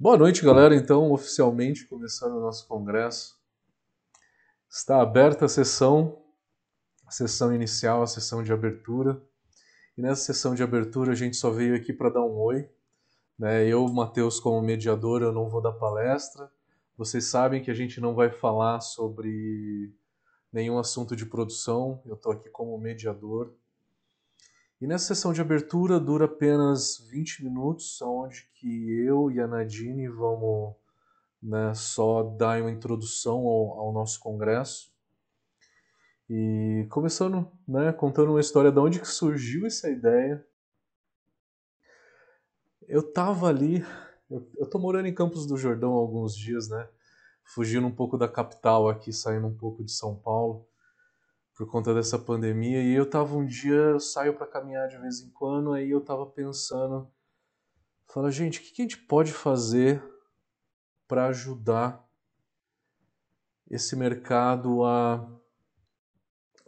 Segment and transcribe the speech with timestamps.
[0.00, 0.76] Boa noite, galera.
[0.76, 3.36] Então, oficialmente começando o nosso congresso.
[4.70, 6.22] Está aberta a sessão,
[7.04, 9.20] a sessão inicial, a sessão de abertura.
[9.96, 12.70] E nessa sessão de abertura a gente só veio aqui para dar um oi.
[13.36, 13.66] Né?
[13.66, 16.48] Eu, Matheus, como mediador, eu não vou dar palestra.
[16.96, 19.92] Vocês sabem que a gente não vai falar sobre
[20.52, 22.00] nenhum assunto de produção.
[22.06, 23.52] Eu estou aqui como mediador.
[24.80, 30.06] E nessa sessão de abertura dura apenas 20 minutos, onde que eu e a Nadine
[30.06, 30.76] vamos
[31.42, 34.92] né, só dar uma introdução ao, ao, nosso congresso.
[36.30, 40.46] E começando, né, contando uma história de onde que surgiu essa ideia.
[42.86, 43.84] Eu tava ali,
[44.30, 46.88] eu, eu tô morando em Campos do Jordão há alguns dias, né,
[47.42, 50.67] fugindo um pouco da capital aqui, saindo um pouco de São Paulo
[51.58, 52.80] por conta dessa pandemia.
[52.80, 56.00] E eu tava um dia, eu saio para caminhar de vez em quando, aí eu
[56.00, 57.10] tava pensando,
[58.06, 60.00] fala, gente, o que, a gente pode fazer
[61.08, 62.08] para ajudar
[63.68, 65.28] esse mercado a,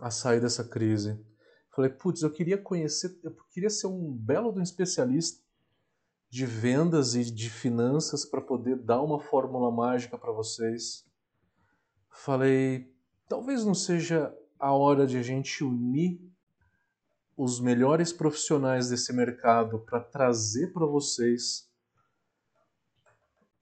[0.01, 1.25] a sair dessa crise?
[1.71, 5.41] Falei, putz, eu queria conhecer, eu queria ser um belo um especialista
[6.29, 11.07] de vendas e de finanças para poder dar uma fórmula mágica para vocês.
[12.11, 12.93] Falei,
[13.29, 16.21] talvez não seja a hora de a gente unir
[17.37, 21.67] os melhores profissionais desse mercado para trazer para vocês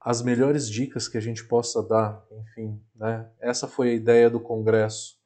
[0.01, 3.31] as melhores dicas que a gente possa dar, enfim, né?
[3.39, 5.17] Essa foi a ideia do congresso.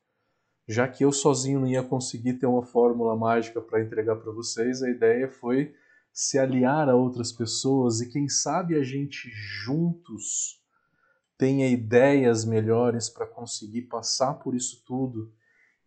[0.68, 4.82] Já que eu sozinho não ia conseguir ter uma fórmula mágica para entregar para vocês,
[4.82, 5.74] a ideia foi
[6.12, 10.62] se aliar a outras pessoas e quem sabe a gente juntos
[11.38, 15.32] tenha ideias melhores para conseguir passar por isso tudo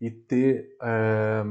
[0.05, 1.43] e ter, é,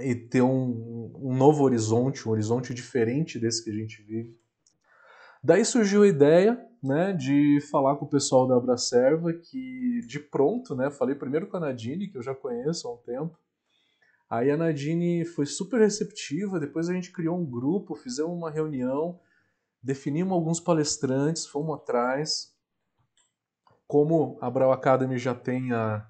[0.00, 4.36] e ter um, um novo horizonte, um horizonte diferente desse que a gente vive.
[5.44, 10.74] Daí surgiu a ideia né, de falar com o pessoal da Abracerva, que de pronto,
[10.74, 13.38] né, falei primeiro com a Nadine, que eu já conheço há um tempo.
[14.28, 19.20] Aí a Nadine foi super receptiva, depois a gente criou um grupo, fizemos uma reunião,
[19.80, 22.52] definimos alguns palestrantes, fomos atrás.
[23.86, 26.04] Como a Brau Academy já tem a,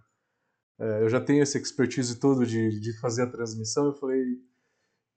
[0.79, 3.87] é, eu já tenho esse expertise todo de, de fazer a transmissão.
[3.87, 4.23] Eu falei,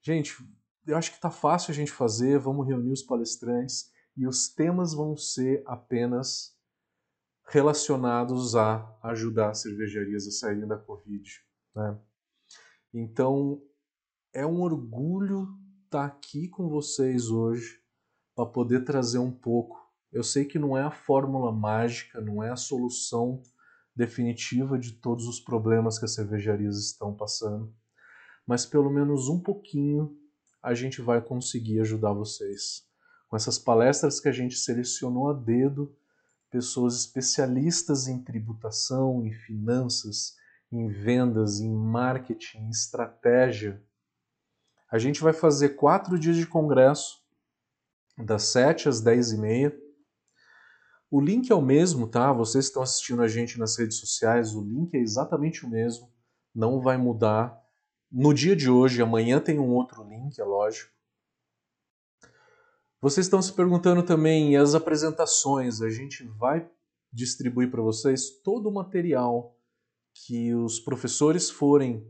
[0.01, 0.35] gente,
[0.87, 4.93] eu acho que está fácil a gente fazer, vamos reunir os palestrantes e os temas
[4.93, 6.57] vão ser apenas
[7.47, 11.29] relacionados a ajudar as cervejarias a saírem da Covid.
[11.75, 11.99] Né?
[12.93, 13.61] Então,
[14.33, 15.47] é um orgulho
[15.85, 17.81] estar tá aqui com vocês hoje
[18.35, 19.77] para poder trazer um pouco.
[20.11, 23.41] Eu sei que não é a fórmula mágica, não é a solução
[23.95, 27.73] definitiva de todos os problemas que as cervejarias estão passando,
[28.45, 30.17] mas pelo menos um pouquinho
[30.61, 32.87] a gente vai conseguir ajudar vocês.
[33.27, 35.95] Com essas palestras que a gente selecionou a dedo,
[36.49, 40.35] pessoas especialistas em tributação, em finanças,
[40.71, 43.81] em vendas, em marketing, em estratégia.
[44.91, 47.23] A gente vai fazer quatro dias de congresso,
[48.17, 49.88] das 7 às 10 e meia
[51.11, 52.31] o link é o mesmo, tá?
[52.31, 56.11] Vocês que estão assistindo a gente nas redes sociais, o link é exatamente o mesmo,
[56.53, 57.59] não vai mudar.
[58.11, 60.91] No dia de hoje, amanhã tem um outro link, é lógico.
[63.01, 65.81] Vocês estão se perguntando também, as apresentações?
[65.81, 66.69] A gente vai
[67.11, 69.57] distribuir para vocês todo o material
[70.13, 72.05] que os professores forem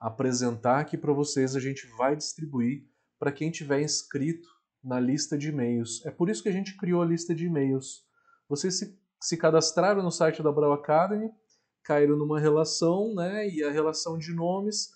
[0.00, 2.86] apresentar aqui para vocês, a gente vai distribuir
[3.18, 4.48] para quem tiver inscrito
[4.82, 6.04] na lista de e-mails.
[6.06, 8.07] É por isso que a gente criou a lista de e-mails
[8.48, 11.30] vocês se, se cadastraram no site da Brau Academy,
[11.82, 13.48] caíram numa relação, né?
[13.48, 14.90] E a relação de nomes,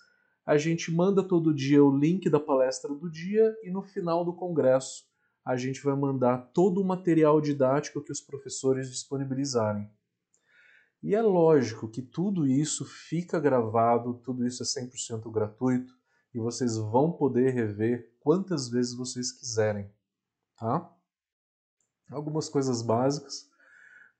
[0.45, 4.33] a gente manda todo dia o link da palestra do dia e no final do
[4.33, 5.05] congresso
[5.45, 9.89] a gente vai mandar todo o material didático que os professores disponibilizarem.
[11.01, 15.93] E é lógico que tudo isso fica gravado, tudo isso é 100% gratuito
[16.33, 19.91] e vocês vão poder rever quantas vezes vocês quiserem,
[20.57, 20.92] tá?
[22.09, 23.49] Algumas coisas básicas.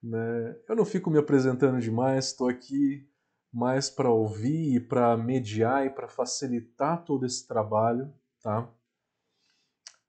[0.02, 0.56] Né?
[0.68, 3.08] Eu não fico me apresentando demais, estou aqui
[3.54, 8.68] mais para ouvir e para mediar e para facilitar todo esse trabalho, tá?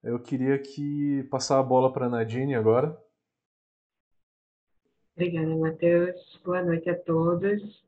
[0.03, 2.99] Eu queria que passar a bola para a Nadine agora.
[5.17, 6.41] Obrigada, Matheus.
[6.45, 7.85] Boa noite a todos.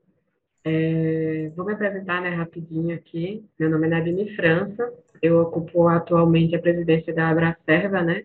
[0.65, 3.45] É, vou me apresentar né, rapidinho aqui.
[3.59, 4.93] Meu nome é Nadine França.
[5.21, 8.25] Eu ocupo atualmente a presidência da Abracerva, né?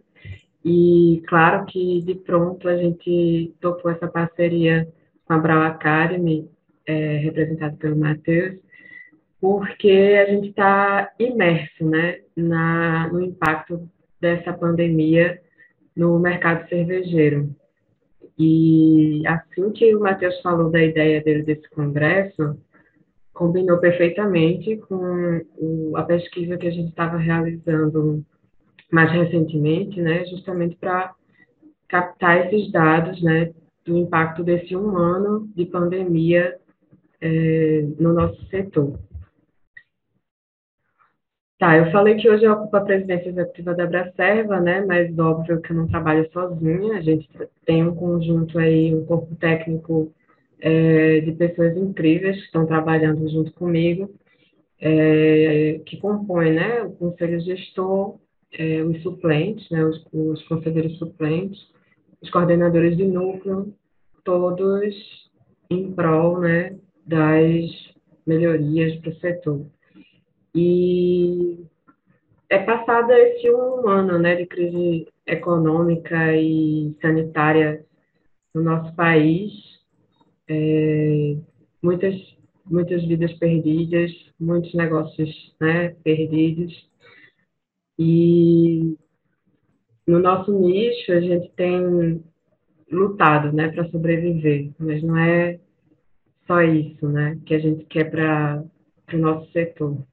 [0.63, 4.87] E claro que de pronto a gente topou essa parceria
[5.25, 6.49] com a Brau Academy,
[6.85, 8.59] é, representada pelo Matheus,
[9.39, 15.41] porque a gente está imerso né, na, no impacto dessa pandemia
[15.95, 17.55] no mercado cervejeiro.
[18.37, 22.57] E assim que o Matheus falou da ideia dele desse congresso,
[23.33, 25.41] combinou perfeitamente com
[25.95, 28.23] a pesquisa que a gente estava realizando
[28.91, 31.13] mais recentemente, né, justamente para
[31.87, 33.53] captar esses dados, né,
[33.85, 36.57] do impacto desse um ano de pandemia
[37.19, 38.99] é, no nosso setor.
[41.57, 45.61] Tá, eu falei que hoje eu ocupo a presidência executiva da Bracerva, né, mas óbvio
[45.61, 47.29] que eu não trabalho sozinha, a gente
[47.65, 50.11] tem um conjunto aí, um corpo técnico
[50.59, 54.11] é, de pessoas incríveis que estão trabalhando junto comigo,
[54.79, 58.17] é, que compõem, né, o conselho gestor,
[58.53, 61.59] é, os suplentes, né, os, os conselheiros suplentes,
[62.21, 63.73] os coordenadores de núcleo,
[64.23, 64.95] todos
[65.69, 67.91] em prol, né, das
[68.25, 69.65] melhorias para o setor.
[70.53, 71.65] E
[72.49, 77.85] é passado esse um ano né, de crise econômica e sanitária
[78.53, 79.51] no nosso país,
[80.49, 81.37] é,
[81.81, 82.13] muitas,
[82.65, 86.90] muitas vidas perdidas, muitos negócios né, perdidos.
[88.03, 88.97] E
[90.07, 92.23] no nosso nicho, a gente tem
[92.91, 95.59] lutado né, para sobreviver, mas não é
[96.47, 98.63] só isso né, que a gente quer para
[99.13, 100.03] o nosso setor.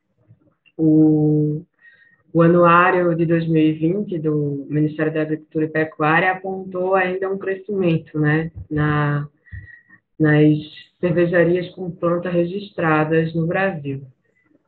[0.76, 1.62] O,
[2.30, 8.50] o anuário de 2020 do Ministério da Agricultura e Pecuária apontou ainda um crescimento né,
[8.70, 9.26] na,
[10.20, 10.58] nas
[11.00, 14.02] cervejarias com planta registradas no Brasil.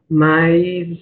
[0.09, 0.99] Mas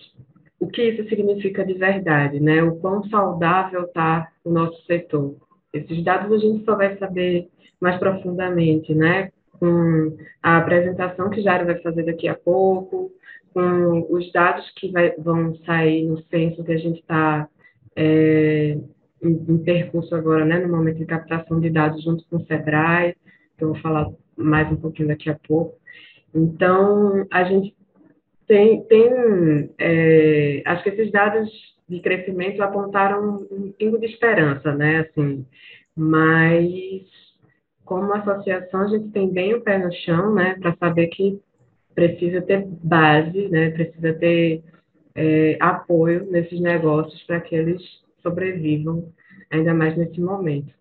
[0.60, 2.40] o que isso significa de verdade?
[2.40, 2.62] Né?
[2.62, 5.36] O quão saudável está o nosso setor?
[5.72, 7.48] Esses dados a gente só vai saber
[7.80, 9.30] mais profundamente, né?
[9.60, 13.12] Com a apresentação que Jairo vai fazer daqui a pouco,
[13.52, 17.48] com os dados que vai, vão sair no censo que a gente está
[17.96, 18.78] é,
[19.22, 23.16] em, em, percurso agora, né, no momento de captação de dados junto com o SEBRAE,
[23.56, 25.76] que eu vou falar mais um pouquinho daqui a pouco.
[26.32, 27.74] Então, a gente
[28.48, 31.48] tem, tem é, acho que esses dados
[31.88, 35.46] de crescimento apontaram um pingo de esperança, né, assim,
[35.94, 37.04] mas
[37.84, 41.40] como associação a gente tem bem o pé no chão, né, para saber que
[41.94, 44.62] precisa ter base, né, precisa ter
[45.14, 47.82] é, apoio nesses negócios para que eles
[48.22, 49.12] sobrevivam,
[49.50, 50.72] ainda mais nesse momento.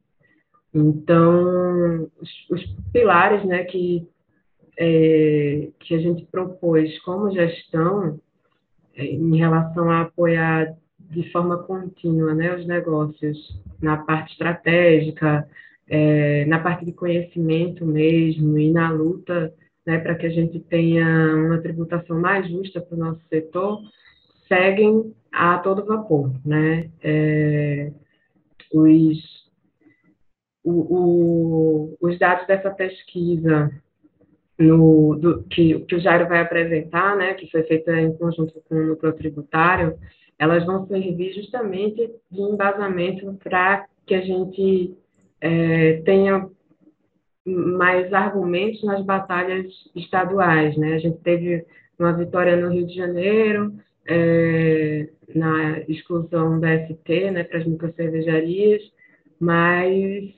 [0.74, 4.08] Então, os, os pilares né, que,
[4.78, 8.20] é, que a gente propôs como gestão
[8.96, 15.48] é, em relação a apoiar de forma contínua né, os negócios na parte estratégica,
[15.88, 19.54] é, na parte de conhecimento mesmo e na luta
[19.86, 23.82] né, para que a gente tenha uma tributação mais justa para o nosso setor,
[24.48, 26.34] seguem a todo vapor.
[26.46, 26.90] Né?
[27.02, 27.92] É,
[28.74, 29.18] os,
[30.64, 33.72] o, o, os dados dessa pesquisa
[34.58, 38.76] no, do, que, que o Jairo vai apresentar, né, que foi feita em conjunto com
[38.76, 39.98] o núcleo tributário,
[40.40, 44.96] elas vão servir justamente de embasamento para que a gente
[45.42, 46.48] é, tenha
[47.46, 50.78] mais argumentos nas batalhas estaduais.
[50.78, 50.94] Né?
[50.94, 51.66] A gente teve
[51.98, 53.74] uma vitória no Rio de Janeiro,
[54.06, 58.82] é, na exclusão da ST né, para as microcervejarias,
[59.40, 60.34] mas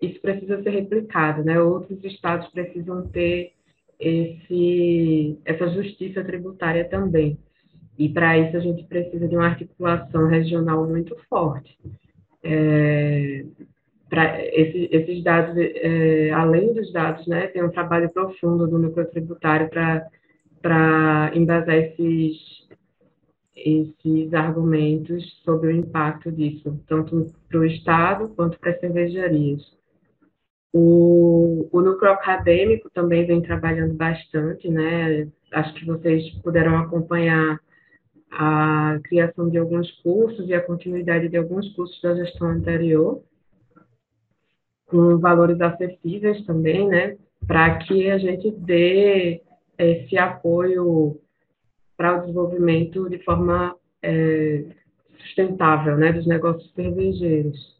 [0.00, 1.44] isso precisa ser replicado.
[1.44, 1.60] Né?
[1.60, 3.52] Outros estados precisam ter
[3.98, 7.38] esse, essa justiça tributária também.
[7.98, 11.76] E para isso a gente precisa de uma articulação regional muito forte.
[12.44, 13.44] É,
[14.08, 19.10] para esse, esses dados, é, além dos dados, né, tem um trabalho profundo do núcleo
[19.10, 22.36] tributário para embasar esses,
[23.54, 29.77] esses argumentos sobre o impacto disso, tanto para o Estado quanto para as cervejarias.
[30.72, 35.28] O, o núcleo acadêmico também vem trabalhando bastante, né?
[35.52, 37.58] Acho que vocês puderam acompanhar
[38.30, 43.22] a criação de alguns cursos e a continuidade de alguns cursos da gestão anterior
[44.86, 47.16] com valores acessíveis também, né?
[47.46, 49.42] Para que a gente dê
[49.78, 51.20] esse apoio
[51.96, 54.64] para o desenvolvimento de forma é,
[55.20, 56.12] sustentável, né?
[56.12, 57.77] Dos negócios cervejeiros.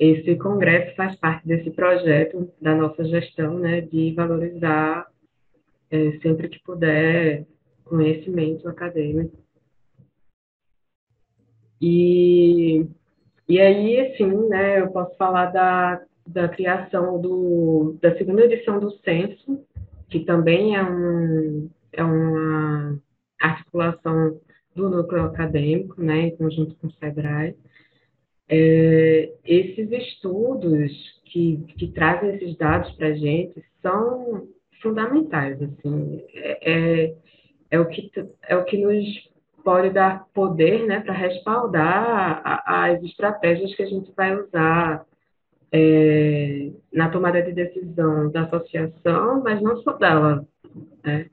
[0.00, 3.82] Esse congresso faz parte desse projeto da nossa gestão, né?
[3.82, 5.06] De valorizar
[5.90, 7.46] é, sempre que puder
[7.84, 9.36] conhecimento acadêmico.
[11.80, 12.86] E,
[13.48, 16.02] e aí, assim, né, eu posso falar da
[16.32, 19.64] da criação do, da segunda edição do Censo,
[20.08, 22.98] que também é, um, é uma
[23.40, 24.40] articulação
[24.74, 27.56] do núcleo acadêmico, né, em conjunto com o SEBRAE.
[28.52, 30.90] É, esses estudos
[31.26, 34.48] que, que trazem esses dados para a gente são
[34.82, 37.14] fundamentais, assim, é, é,
[37.70, 38.10] é, o que,
[38.48, 39.30] é o que nos
[39.62, 45.06] pode dar poder né, para respaldar a, as estratégias que a gente vai usar
[45.70, 50.44] é, na tomada de decisão da associação, mas não só dela.
[51.04, 51.30] Né?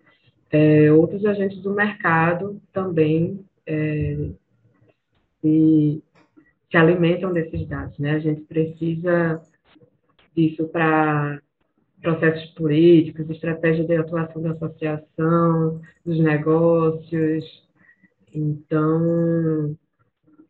[0.51, 4.29] É, outros agentes do mercado também é,
[5.41, 6.03] se,
[6.77, 7.97] alimentam desses dados.
[7.99, 8.11] Né?
[8.11, 9.41] A gente precisa
[10.35, 11.41] disso para
[12.01, 17.43] processos políticos, estratégia de atuação da associação, dos negócios.
[18.33, 19.75] Então,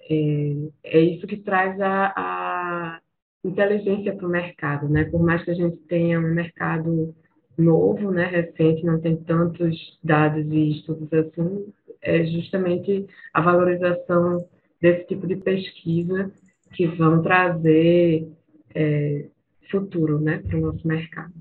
[0.10, 3.00] é, é isso que traz a, a
[3.44, 5.06] inteligência para o mercado, né?
[5.06, 7.16] Por mais que a gente tenha um mercado
[7.58, 14.48] novo, né, recente, não tem tantos dados e estudos assim, é justamente a valorização
[14.82, 16.32] desse tipo de pesquisa
[16.74, 18.28] que vão trazer
[18.76, 19.30] é,
[19.70, 21.34] futuro, né, para o nosso mercado.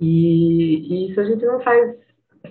[0.00, 1.96] E, e, isso a gente não faz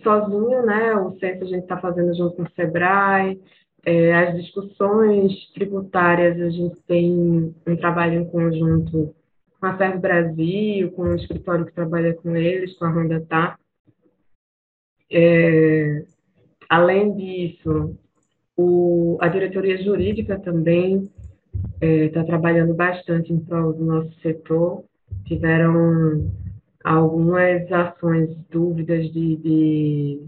[0.02, 0.96] sozinho, né?
[0.96, 3.42] O censo a gente está fazendo junto com o Sebrae,
[3.86, 9.16] é, as discussões tributárias a gente tem um trabalho em conjunto
[9.60, 13.58] com a Serve Brasil, com o escritório que trabalha com eles, com a Ronda Tá.
[15.12, 16.06] É,
[16.70, 17.98] além disso,
[18.58, 21.10] o, a diretoria jurídica também
[21.82, 24.84] está é, tá trabalhando bastante em prol do nosso setor.
[25.26, 26.32] Tiveram
[26.84, 30.22] algumas ações, dúvidas de, de...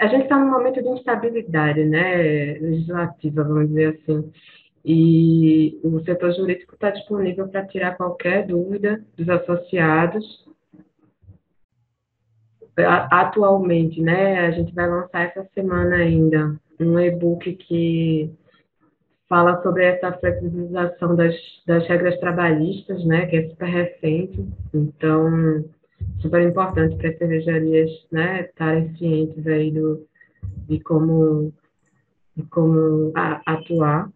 [0.00, 4.30] a gente está num momento de instabilidade, né, legislativa, vamos dizer assim,
[4.84, 10.47] e o setor jurídico está disponível para tirar qualquer dúvida dos associados.
[12.86, 18.30] Atualmente, né, a gente vai lançar essa semana ainda um e-book que
[19.28, 21.34] fala sobre essa flexibilização das,
[21.66, 25.64] das regras trabalhistas, né, que é super recente, então
[26.20, 30.06] super importante para as cervejarias, né, estarem cientes aí do,
[30.68, 31.52] de como,
[32.36, 34.10] de como a, atuar.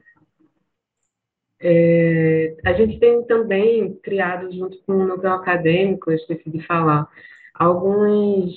[1.61, 7.09] É, a gente tem também criado, junto com o núcleo acadêmico, esqueci de falar,
[7.63, 8.53] alguns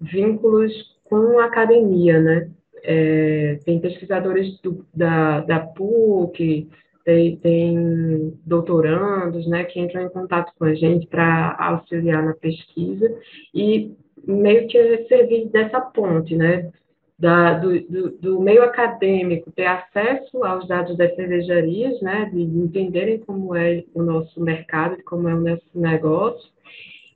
[0.00, 0.72] vínculos
[1.04, 2.50] com a academia, né?
[2.82, 6.68] É, tem pesquisadores do, da, da PUC,
[7.04, 13.14] tem, tem, doutorandos, né, que entram em contato com a gente para auxiliar na pesquisa
[13.54, 13.94] e
[14.26, 16.70] meio que servir dessa ponte, né,
[17.18, 23.18] da, do, do, do, meio acadêmico ter acesso aos dados das cervejarias, né, de entenderem
[23.18, 26.53] como é o nosso mercado, como é o nosso negócio,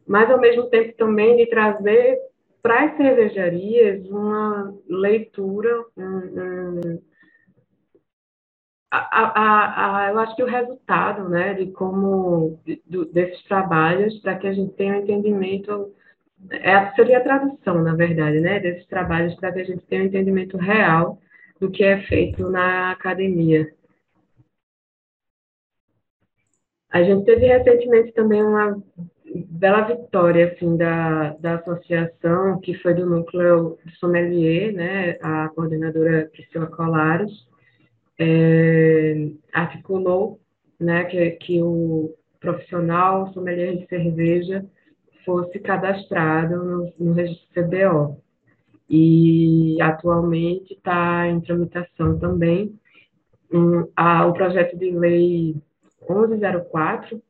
[0.08, 2.18] mas ao mesmo tempo também de trazer
[2.62, 7.02] para as cervejarias uma leitura, um, um,
[8.90, 14.36] a, a, a, eu acho que o resultado né, de como de, desses trabalhos, para
[14.36, 15.94] que a gente tenha um entendimento,
[16.50, 20.06] é, seria a tradução, na verdade, né, desses trabalhos, para que a gente tenha um
[20.06, 21.18] entendimento real
[21.60, 23.70] do que é feito na academia.
[26.90, 28.82] A gente teve recentemente também uma
[29.49, 36.28] bela vitória assim da, da associação que foi do núcleo do sommelier, né, a coordenadora
[36.33, 37.30] Priscila Colares.
[38.21, 40.40] É, articulou,
[40.80, 44.64] né, que, que o profissional sommelier de cerveja
[45.25, 48.21] fosse cadastrado no, no registro CBO
[48.90, 52.76] e atualmente está em tramitação também
[53.52, 55.57] um, a, o projeto de lei
[56.09, 57.23] 1104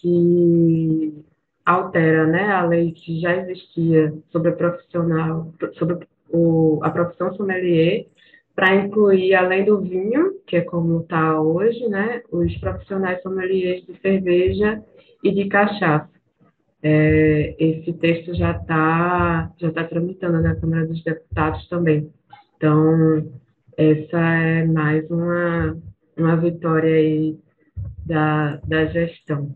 [0.00, 1.24] que
[1.64, 8.06] altera né, a lei que já existia sobre a profissional, sobre o, a profissão sommelier,
[8.54, 13.98] para incluir, além do vinho, que é como está hoje, né, os profissionais sommeliers de
[14.00, 14.82] cerveja
[15.22, 16.10] e de cachaça.
[16.82, 22.12] É, esse texto já está já tá tramitando na Câmara dos Deputados também.
[22.56, 23.30] Então,
[23.76, 25.78] essa é mais uma,
[26.16, 27.38] uma vitória aí
[28.04, 29.54] da, da gestão.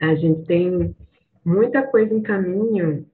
[0.00, 0.94] A gente tem
[1.44, 3.06] muita coisa em caminho,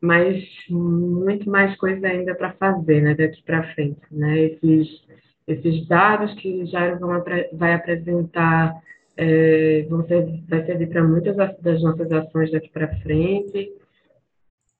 [0.00, 4.38] mas muito mais coisa ainda para fazer, né, daqui para frente, né?
[4.40, 5.02] Esses
[5.46, 7.10] esses dados que já vão
[7.52, 8.80] vai apresentar
[9.16, 13.72] é, vão ser, vai servir para muitas das nossas ações daqui para frente.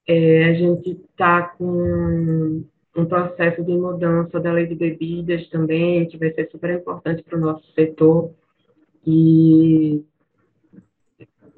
[0.07, 2.64] É, a gente está com
[2.97, 7.37] um processo de mudança da lei de bebidas também, que vai ser super importante para
[7.37, 8.33] o nosso setor.
[9.07, 10.04] E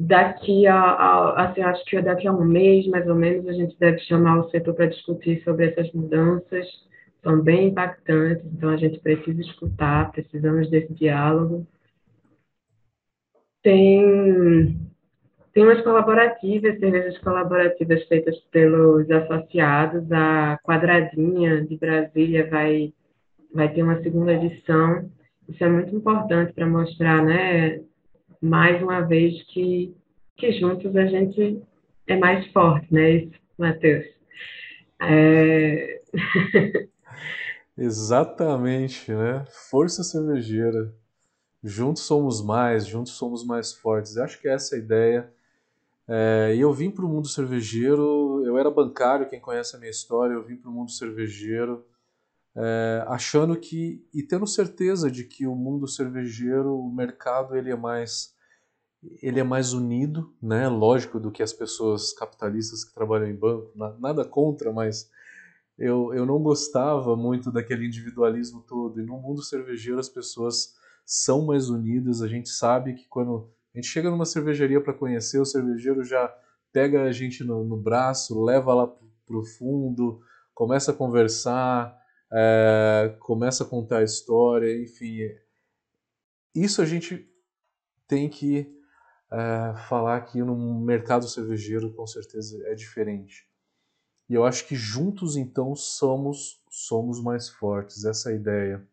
[0.06, 3.78] daqui a, a, assim, acho que daqui a um mês, mais ou menos, a gente
[3.78, 6.66] deve chamar o setor para discutir sobre essas mudanças,
[7.22, 11.64] são bem impactantes, então a gente precisa escutar, precisamos desse diálogo.
[13.62, 14.76] Tem,
[15.52, 22.92] tem umas colaborativas, cervejas colaborativas feitas pelos associados, a Quadradinha de Brasília vai,
[23.54, 25.08] vai ter uma segunda edição,
[25.48, 27.80] isso é muito importante para mostrar, né,
[28.42, 29.94] mais uma vez que,
[30.36, 31.62] que juntos a gente
[32.08, 34.04] é mais forte, né, isso, Matheus?
[35.00, 36.02] É...
[37.78, 39.44] Exatamente, né?
[39.70, 40.92] Força cervejeira.
[41.64, 44.16] Juntos somos mais, juntos somos mais fortes.
[44.16, 45.32] Eu acho que essa é a ideia.
[46.06, 50.34] É, eu vim para o mundo cervejeiro, eu era bancário, quem conhece a minha história,
[50.34, 51.84] eu vim para o mundo cervejeiro
[52.56, 57.76] é, achando que, e tendo certeza de que o mundo cervejeiro, o mercado, ele é
[57.76, 58.34] mais
[59.20, 60.68] ele é mais unido, né?
[60.68, 65.10] Lógico do que as pessoas capitalistas que trabalham em banco, nada contra, mas
[65.76, 69.00] eu, eu não gostava muito daquele individualismo todo.
[69.00, 72.22] E no mundo cervejeiro as pessoas são mais unidas.
[72.22, 76.32] A gente sabe que quando a gente chega numa cervejaria para conhecer, o cervejeiro já
[76.72, 80.20] pega a gente no, no braço, leva lá para o fundo,
[80.54, 81.98] começa a conversar,
[82.32, 85.18] é, começa a contar a história, enfim.
[86.54, 87.28] Isso a gente
[88.08, 88.74] tem que
[89.30, 93.46] é, falar que no mercado cervejeiro com certeza é diferente.
[94.28, 98.04] E eu acho que juntos então somos somos mais fortes.
[98.04, 98.88] Essa é a ideia.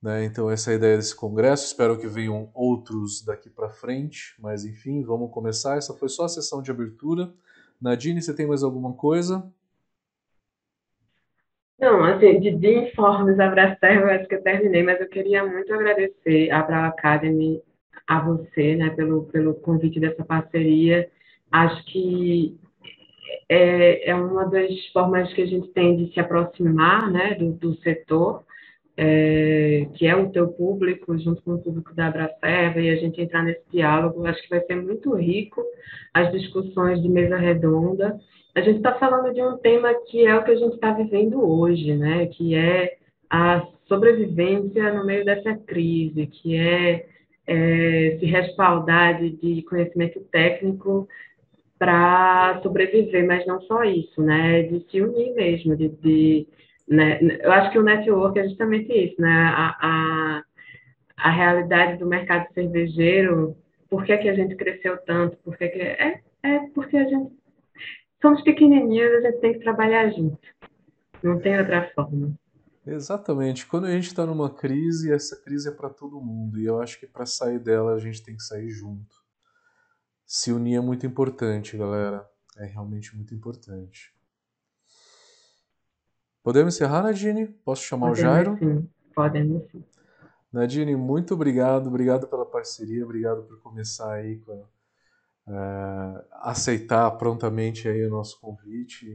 [0.00, 0.24] Né?
[0.24, 1.66] Então essa é a ideia desse congresso.
[1.66, 4.34] Espero que venham outros daqui para frente.
[4.38, 5.76] Mas enfim, vamos começar.
[5.76, 7.30] Essa foi só a sessão de abertura.
[7.78, 9.52] Nadine, você tem mais alguma coisa?
[11.78, 15.72] Não, assim, de, de informes Abracer, eu acho que eu terminei, mas eu queria muito
[15.74, 17.62] agradecer a Brau Academy,
[18.06, 21.10] a você, né, pelo, pelo convite dessa parceria.
[21.52, 22.58] Acho que
[23.48, 27.74] é, é uma das formas que a gente tem de se aproximar né, do, do
[27.82, 28.44] setor,
[28.96, 33.20] é, que é o teu público, junto com o público da Abracerva, e a gente
[33.20, 34.24] entrar nesse diálogo.
[34.26, 35.62] Acho que vai ser muito rico
[36.14, 38.18] as discussões de mesa redonda.
[38.56, 41.46] A gente está falando de um tema que é o que a gente está vivendo
[41.46, 42.24] hoje, né?
[42.28, 42.96] que é
[43.28, 47.06] a sobrevivência no meio dessa crise, que é,
[47.46, 51.06] é se respaldar de, de conhecimento técnico
[51.78, 54.62] para sobreviver, mas não só isso, né?
[54.62, 56.48] De se unir mesmo, de, de
[56.88, 57.18] né?
[57.42, 59.52] eu acho que o network é justamente isso, né?
[59.54, 60.42] A, a,
[61.18, 63.54] a realidade do mercado cervejeiro,
[63.90, 65.36] por que, que a gente cresceu tanto?
[65.44, 67.35] Por que que, é, é porque a gente
[68.20, 70.38] somos pequenininhos, a gente tem que trabalhar junto.
[71.22, 72.34] Não tem outra forma.
[72.86, 73.66] Exatamente.
[73.66, 76.58] Quando a gente está numa crise, essa crise é para todo mundo.
[76.58, 79.26] E eu acho que para sair dela a gente tem que sair junto
[80.26, 82.28] se unir é muito importante, galera.
[82.56, 84.12] É realmente muito importante.
[86.42, 87.46] Podemos encerrar, Nadine?
[87.46, 88.58] Posso chamar podemos, o Jairo?
[88.58, 89.84] Sim, podemos sim.
[90.52, 94.64] Nadine, muito obrigado, obrigado pela parceria, obrigado por começar aí com
[95.46, 99.06] uh, aceitar prontamente aí o nosso convite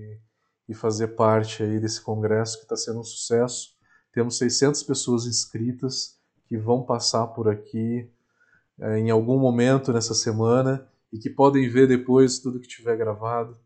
[0.68, 3.76] e, fazer parte aí desse congresso que está sendo um sucesso.
[4.14, 8.10] Temos 600 pessoas inscritas que vão passar por aqui
[8.80, 13.58] uh, em algum momento nessa semana e que podem ver depois tudo que tiver gravado.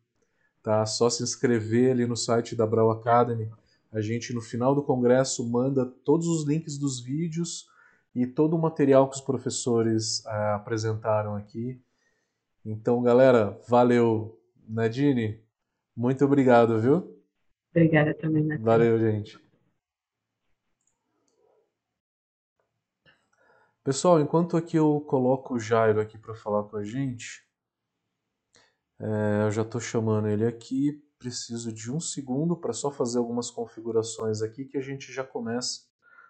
[0.63, 0.83] Tá?
[0.87, 3.51] Só se inscrever ali no site da Brau Academy.
[3.91, 7.67] A gente no final do congresso manda todos os links dos vídeos
[8.15, 11.79] e todo o material que os professores é, apresentaram aqui.
[12.65, 14.41] Então, galera, valeu.
[14.67, 15.39] Nadine,
[15.95, 17.23] muito obrigado, viu?
[17.69, 18.65] Obrigada também, Nadine.
[18.65, 19.39] Valeu, gente.
[23.83, 27.47] Pessoal, enquanto aqui eu coloco o Jairo aqui para falar com a gente,
[28.99, 33.51] é, eu já estou chamando ele aqui, preciso de um segundo para só fazer algumas
[33.51, 35.81] configurações aqui que a gente já começa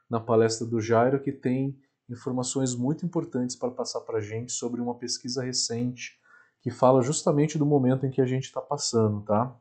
[0.09, 4.81] na palestra do Jairo, que tem informações muito importantes para passar para a gente sobre
[4.81, 6.19] uma pesquisa recente
[6.65, 9.55] que fala justamente do momento em que a gente está passando, tá?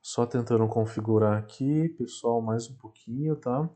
[0.00, 3.68] Só tentando configurar aqui, pessoal, mais um pouquinho, tá?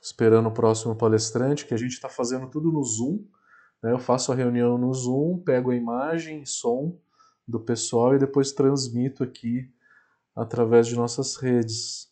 [0.00, 3.26] Esperando o próximo palestrante, que a gente está fazendo tudo no Zoom.
[3.82, 3.90] Né?
[3.90, 6.96] Eu faço a reunião no Zoom, pego a imagem, som
[7.44, 9.68] do pessoal e depois transmito aqui
[10.36, 12.07] através de nossas redes.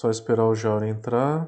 [0.00, 1.46] Só esperar o Jauro entrar.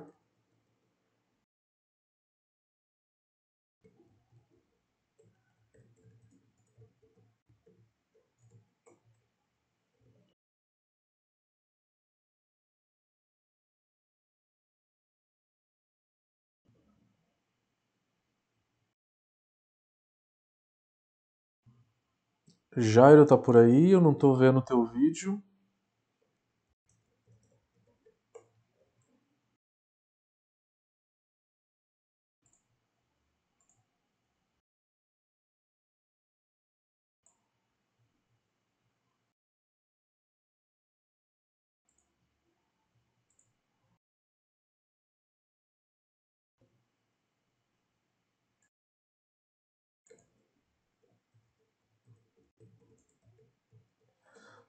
[22.77, 25.43] Jairo tá por aí, eu não tô vendo o teu vídeo.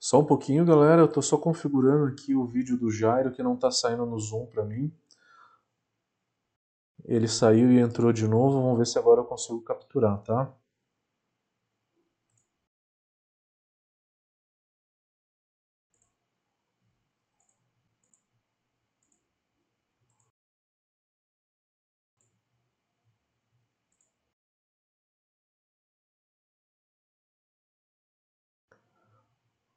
[0.04, 1.02] Só um pouquinho, galera.
[1.02, 4.48] Eu tô só configurando aqui o vídeo do Jairo que não tá saindo no Zoom
[4.48, 4.94] para mim.
[7.06, 8.62] Ele saiu e entrou de novo.
[8.62, 10.54] Vamos ver se agora eu consigo capturar, tá?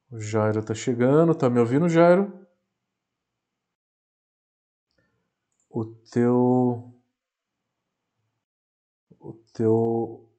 [0.09, 2.47] O Jairo tá chegando, tá me ouvindo, Jairo?
[5.69, 6.93] O teu.
[9.19, 10.29] O teu.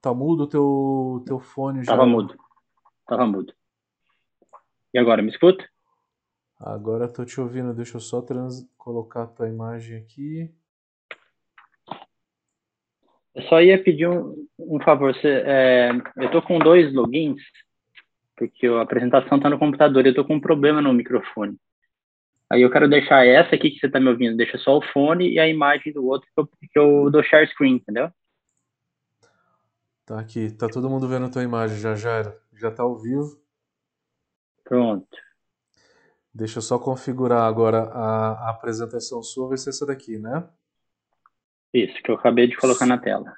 [0.00, 2.00] Tá mudo o teu, teu fone, Jairo?
[2.00, 2.38] Tava mudo.
[3.06, 3.54] Tava mudo.
[4.94, 5.62] E agora, me escuta?
[6.58, 7.74] Agora tô te ouvindo.
[7.74, 8.66] Deixa eu só trans...
[8.78, 10.50] colocar a tua imagem aqui.
[13.34, 15.14] Eu só ia pedir um, um favor.
[15.14, 17.42] Você, é, eu tô com dois logins
[18.36, 21.56] porque a apresentação está no computador e eu estou com um problema no microfone.
[22.50, 25.30] Aí eu quero deixar essa aqui que você está me ouvindo, deixa só o fone
[25.30, 28.10] e a imagem do outro que eu, que eu dou share screen, entendeu?
[30.04, 33.40] Tá aqui, tá todo mundo vendo a tua imagem já, já Já tá ao vivo.
[34.64, 35.16] Pronto.
[36.34, 40.46] Deixa eu só configurar agora a, a apresentação sua, vai ser essa daqui, né?
[41.72, 43.34] Isso, que eu acabei de colocar na tela.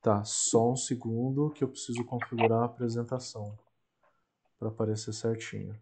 [0.00, 3.58] Tá, só um segundo que eu preciso configurar a apresentação
[4.60, 5.74] para aparecer certinho.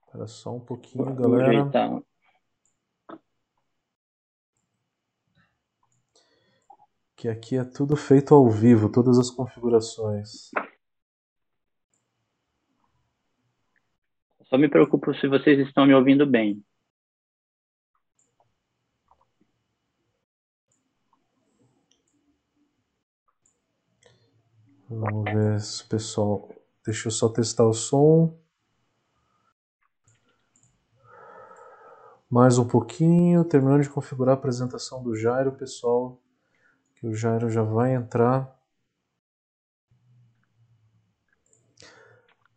[0.00, 2.02] Espera só um pouquinho, galera.
[7.14, 10.50] Que aqui é tudo feito ao vivo, todas as configurações.
[14.44, 16.64] Só me preocupo se vocês estão me ouvindo bem.
[24.94, 26.48] Vamos ver se o pessoal.
[26.84, 28.38] Deixa eu só testar o som.
[32.28, 36.20] Mais um pouquinho, terminando de configurar a apresentação do Jairo, pessoal.
[36.94, 38.54] Que o Jairo já vai entrar.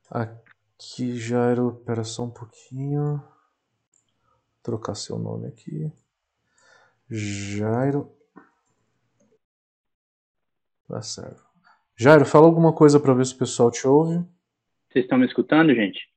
[0.10, 3.18] Aqui, Jairo, espera só um pouquinho.
[3.18, 5.92] Vou trocar seu nome aqui.
[7.10, 8.14] Jairo.
[10.88, 11.45] Tá certo.
[11.98, 14.16] Jairo, fala alguma coisa para ver se o pessoal te ouve.
[14.90, 16.10] Vocês estão me escutando, gente?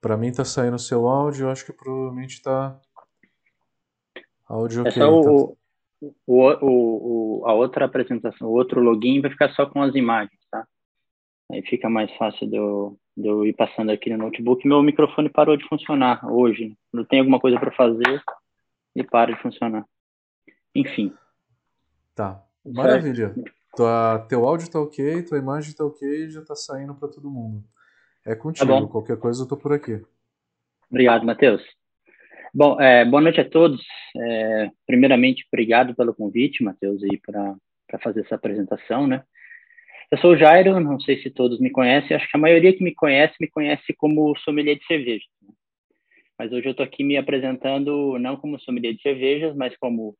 [0.00, 2.80] Para mim tá saindo o seu áudio, eu acho que provavelmente tá
[4.46, 4.92] áudio é ok.
[4.92, 5.30] Só tá...
[5.30, 5.56] o,
[6.26, 10.66] o, o, a outra apresentação, o outro login vai ficar só com as imagens, tá?
[11.50, 14.66] Aí fica mais fácil de eu, de eu ir passando aqui no notebook.
[14.66, 16.76] Meu microfone parou de funcionar hoje.
[16.92, 18.22] Não tem alguma coisa para fazer
[18.96, 19.86] e para de funcionar.
[20.74, 21.14] Enfim.
[22.16, 22.44] Tá.
[22.64, 23.32] Maravilha.
[23.32, 23.55] Certo.
[23.76, 27.62] Tua, teu áudio tá ok, tua imagem tá ok, já tá saindo para todo mundo.
[28.24, 30.02] É contigo, tá qualquer coisa eu tô por aqui.
[30.90, 31.62] Obrigado, Matheus.
[32.54, 33.84] Bom, é, boa noite a todos.
[34.16, 39.22] É, primeiramente, obrigado pelo convite, Matheus, para fazer essa apresentação, né?
[40.10, 42.82] Eu sou o Jairo, não sei se todos me conhecem, acho que a maioria que
[42.82, 45.24] me conhece me conhece como sommelier de cerveja.
[45.42, 45.52] Né?
[46.38, 50.16] Mas hoje eu estou aqui me apresentando não como sommelier de cervejas, mas como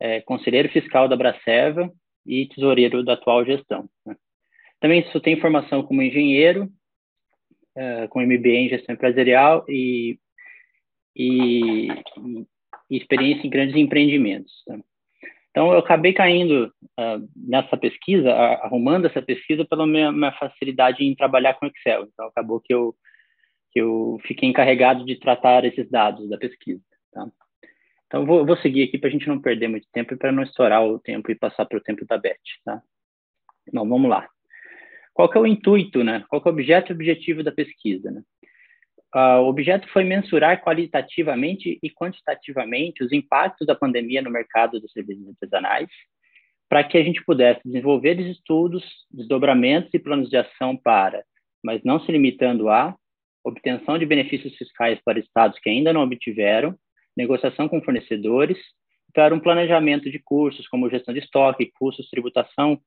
[0.00, 1.92] é, conselheiro fiscal da Braceva
[2.26, 3.88] e tesoureiro da atual gestão.
[4.06, 4.16] Né?
[4.80, 6.70] Também tem formação como engenheiro,
[7.76, 10.18] uh, com MBA em gestão empresarial e,
[11.16, 11.88] e,
[12.90, 14.52] e experiência em grandes empreendimentos.
[14.66, 14.78] Tá?
[15.54, 21.14] Então, eu acabei caindo uh, nessa pesquisa, arrumando essa pesquisa pela minha, minha, facilidade em
[21.14, 22.08] trabalhar com Excel.
[22.12, 22.92] Então, acabou que eu,
[23.70, 26.82] que eu fiquei encarregado de tratar esses dados da pesquisa.
[27.12, 27.28] Tá?
[28.14, 30.44] Então, vou, vou seguir aqui para a gente não perder muito tempo e para não
[30.44, 32.80] estourar o tempo e passar para o tempo da Beth, tá?
[33.66, 34.28] Então, vamos lá.
[35.12, 36.24] Qual que é o intuito, né?
[36.28, 38.22] Qual que é o objeto e objetivo da pesquisa, né?
[39.12, 44.92] Uh, o objeto foi mensurar qualitativamente e quantitativamente os impactos da pandemia no mercado dos
[44.92, 45.88] serviços artesanais,
[46.68, 51.24] para que a gente pudesse desenvolver estudos, desdobramentos e planos de ação para,
[51.64, 52.94] mas não se limitando a,
[53.42, 56.78] obtenção de benefícios fiscais para estados que ainda não obtiveram,
[57.16, 58.58] negociação com fornecedores,
[59.12, 62.80] para um planejamento de cursos como gestão de estoque, custos, tributação,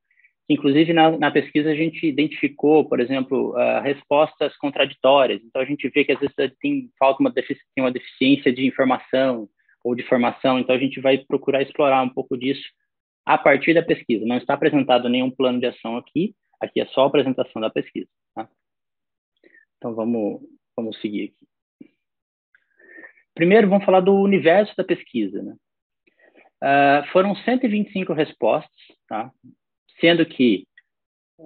[0.48, 5.42] Inclusive, na, na, pesquisa, a gente identificou, por exemplo, uh, respostas contraditórias.
[5.44, 8.66] Então, a gente vê que às vezes tem falta uma, defici tem uma deficiência de
[8.66, 9.46] informação
[9.84, 10.58] ou de formação.
[10.58, 12.66] Então, a gente vai procurar explorar um pouco disso
[13.26, 14.24] a partir da pesquisa.
[14.24, 16.34] Não está apresentado nenhum plano de ação aqui.
[16.58, 18.08] Aqui é só a apresentação da pesquisa.
[18.34, 18.48] Tá?
[19.76, 20.40] Então, vamos,
[20.74, 21.47] vamos seguir aqui.
[23.38, 25.40] Primeiro, vamos falar do universo da pesquisa.
[25.40, 25.54] Né?
[26.60, 28.74] Uh, foram 125 respostas,
[29.06, 29.30] tá?
[30.00, 30.66] sendo que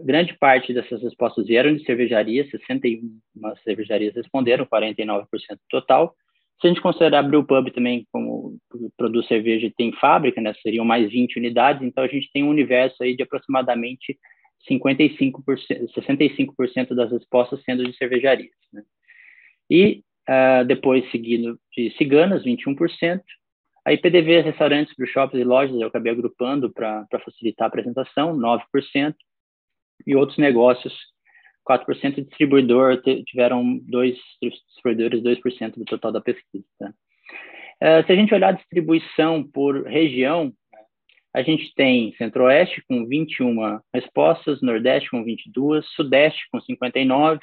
[0.03, 3.21] grande parte dessas respostas vieram de cervejarias, 61
[3.63, 5.27] cervejarias responderam, 49%
[5.69, 6.15] total.
[6.63, 8.57] Se a gente considerar a Brewpub também como
[8.97, 12.49] produz cerveja e tem fábrica, né, seriam mais 20 unidades, então a gente tem um
[12.49, 14.19] universo aí de aproximadamente
[14.67, 15.43] 55%,
[15.95, 18.57] 65% das respostas sendo de cervejarias.
[18.73, 18.83] Né?
[19.69, 23.21] E uh, depois seguindo de ciganas, 21%,
[23.85, 29.15] Aí PDV, restaurantes, shoppings e lojas, eu acabei agrupando para facilitar a apresentação, 9%,
[30.07, 30.95] e outros negócios,
[31.69, 36.65] 4%, distribuidor, tiveram dois distribuidores, 2% do total da pesquisa.
[36.79, 36.93] Tá?
[37.81, 40.53] É, se a gente olhar a distribuição por região,
[41.35, 47.41] a gente tem Centro-Oeste com 21 respostas, Nordeste com 22, Sudeste com 59,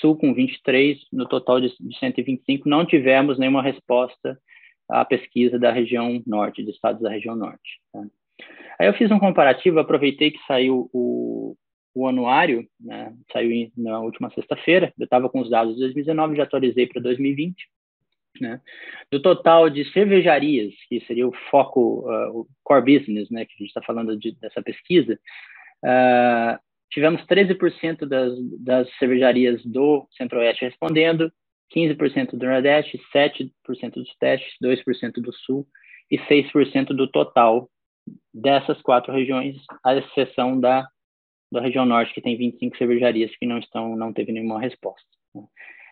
[0.00, 4.38] Sul com 23, no total de 125, não tivemos nenhuma resposta
[4.88, 7.80] a pesquisa da região norte, de estados da região norte.
[7.92, 8.04] Tá?
[8.78, 11.56] Aí eu fiz um comparativo, aproveitei que saiu o,
[11.94, 16.42] o anuário, né, saiu na última sexta-feira, eu estava com os dados de 2019, já
[16.42, 17.54] atualizei para 2020.
[18.40, 18.60] Né?
[19.12, 23.58] Do total de cervejarias, que seria o foco, uh, o core business, né, que a
[23.58, 25.18] gente está falando de, dessa pesquisa,
[25.84, 26.58] uh,
[26.94, 31.30] tivemos 13% das, das cervejarias do Centro-Oeste respondendo,
[31.74, 35.66] 15% do Nordeste, 7% do Sudeste, 2% do Sul
[36.10, 37.68] e 6% do total
[38.32, 40.86] dessas quatro regiões, à exceção da,
[41.50, 45.06] da região Norte, que tem 25 cervejarias que não estão, não teve nenhuma resposta.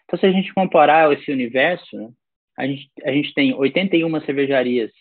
[0.05, 2.11] Então, se a gente comparar esse universo, né,
[2.59, 4.93] a, gente, a gente tem 81 cervejarias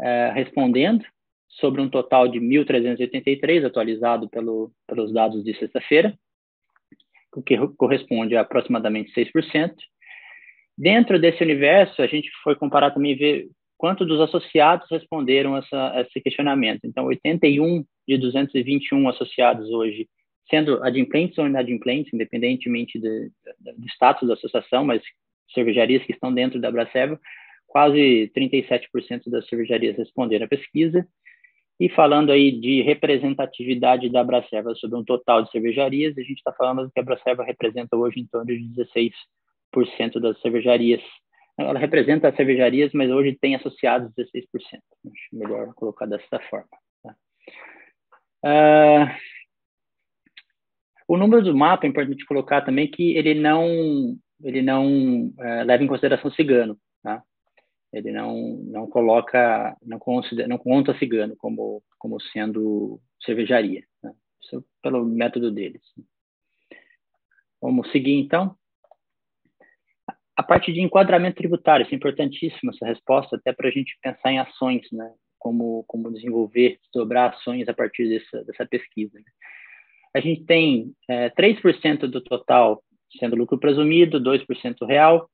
[0.00, 1.04] é, respondendo,
[1.52, 6.14] sobre um total de 1.383, atualizado pelo, pelos dados de sexta-feira,
[7.34, 9.74] o que corresponde a aproximadamente 6%.
[10.76, 16.20] Dentro desse universo, a gente foi comparar também ver quanto dos associados responderam essa, esse
[16.20, 16.80] questionamento.
[16.84, 20.08] Então, 81 de 221 associados hoje,
[20.48, 25.02] sendo adimplentes ou inadimplentes, independentemente de, de, do status da associação, mas
[25.52, 27.18] cervejarias que estão dentro da Braceva,
[27.66, 31.06] quase 37% das cervejarias responderam à pesquisa.
[31.80, 36.52] E falando aí de representatividade da Braceva sobre um total de cervejarias, a gente está
[36.52, 39.12] falando que a Braceva representa hoje em torno de 16
[40.20, 41.00] das cervejarias.
[41.58, 44.44] Ela representa as cervejarias, mas hoje tem associados 16%.
[44.60, 44.82] Acho
[45.32, 46.68] melhor colocar dessa forma.
[47.02, 47.14] Tá?
[48.44, 49.08] Uh,
[51.08, 55.84] o número do mapa é importante colocar também que ele não ele não uh, leva
[55.84, 57.22] em consideração cigano, tá?
[57.92, 63.84] Ele não não coloca não considera, não conta cigano como como sendo cervejaria.
[64.00, 64.12] Tá?
[64.42, 65.82] Isso é pelo método deles.
[67.60, 68.56] Vamos seguir então
[70.36, 74.32] a parte de enquadramento tributário, isso é importantíssimo, essa resposta, até para a gente pensar
[74.32, 75.12] em ações, né?
[75.38, 79.18] Como, como desenvolver, dobrar ações a partir dessa, dessa pesquisa.
[79.18, 79.24] Né?
[80.14, 82.82] A gente tem é, 3% do total
[83.18, 85.28] sendo lucro presumido, 2% real,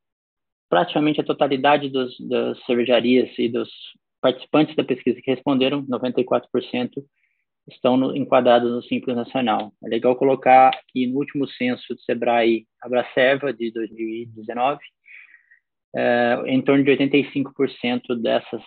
[0.69, 3.69] praticamente a totalidade dos, das cervejarias e dos
[4.21, 6.91] participantes da pesquisa que responderam, 94%,
[7.69, 9.73] estão no, enquadrados no Simples Nacional.
[9.85, 14.81] É legal colocar que no último censo do Sebrae Abracerva, de 2019,
[15.95, 18.63] é, em torno de 85% dessas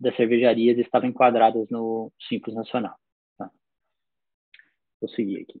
[0.00, 2.96] das cervejarias estavam enquadradas no Simples Nacional.
[3.38, 3.50] Tá?
[5.00, 5.60] Vou seguir aqui.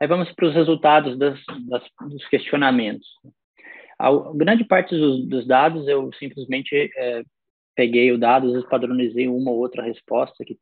[0.00, 3.06] Aí vamos para os resultados das, das, dos questionamentos.
[4.00, 7.22] A grande parte dos, dos dados eu simplesmente é,
[7.76, 10.56] peguei o dado, padronizei uma ou outra resposta que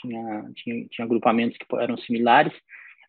[0.00, 2.52] tinha, tinha, tinha agrupamentos que eram similares.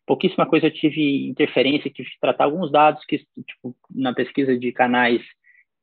[0.06, 4.70] Pouquíssima coisa eu tive interferência, tive que tratar alguns dados que, tipo, na pesquisa de
[4.70, 5.22] canais,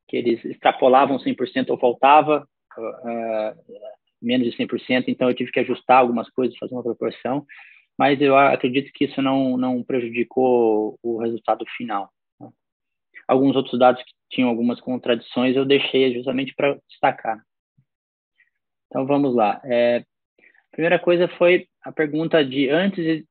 [0.08, 3.82] que eles extrapolavam 100% ou faltava uh,
[4.22, 7.44] menos de 100%, então eu tive que ajustar algumas coisas, fazer uma proporção,
[7.98, 12.12] mas eu acredito que isso não, não prejudicou o resultado final.
[13.32, 17.42] Alguns outros dados que tinham algumas contradições eu deixei justamente para destacar.
[18.88, 19.62] Então vamos lá.
[19.64, 20.04] É,
[20.70, 23.24] primeira coisa foi a pergunta de antes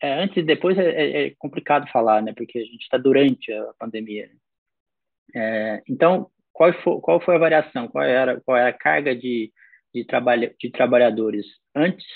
[0.00, 2.32] é, antes e depois é, é, é, complicado falar, né?
[2.34, 4.28] Porque a gente está durante a pandemia.
[4.28, 4.36] Né?
[5.34, 7.86] É, então, qual foi, qual foi a variação?
[7.88, 9.52] Qual era, qual era a carga de,
[9.94, 12.06] de, trabalha, de trabalhadores antes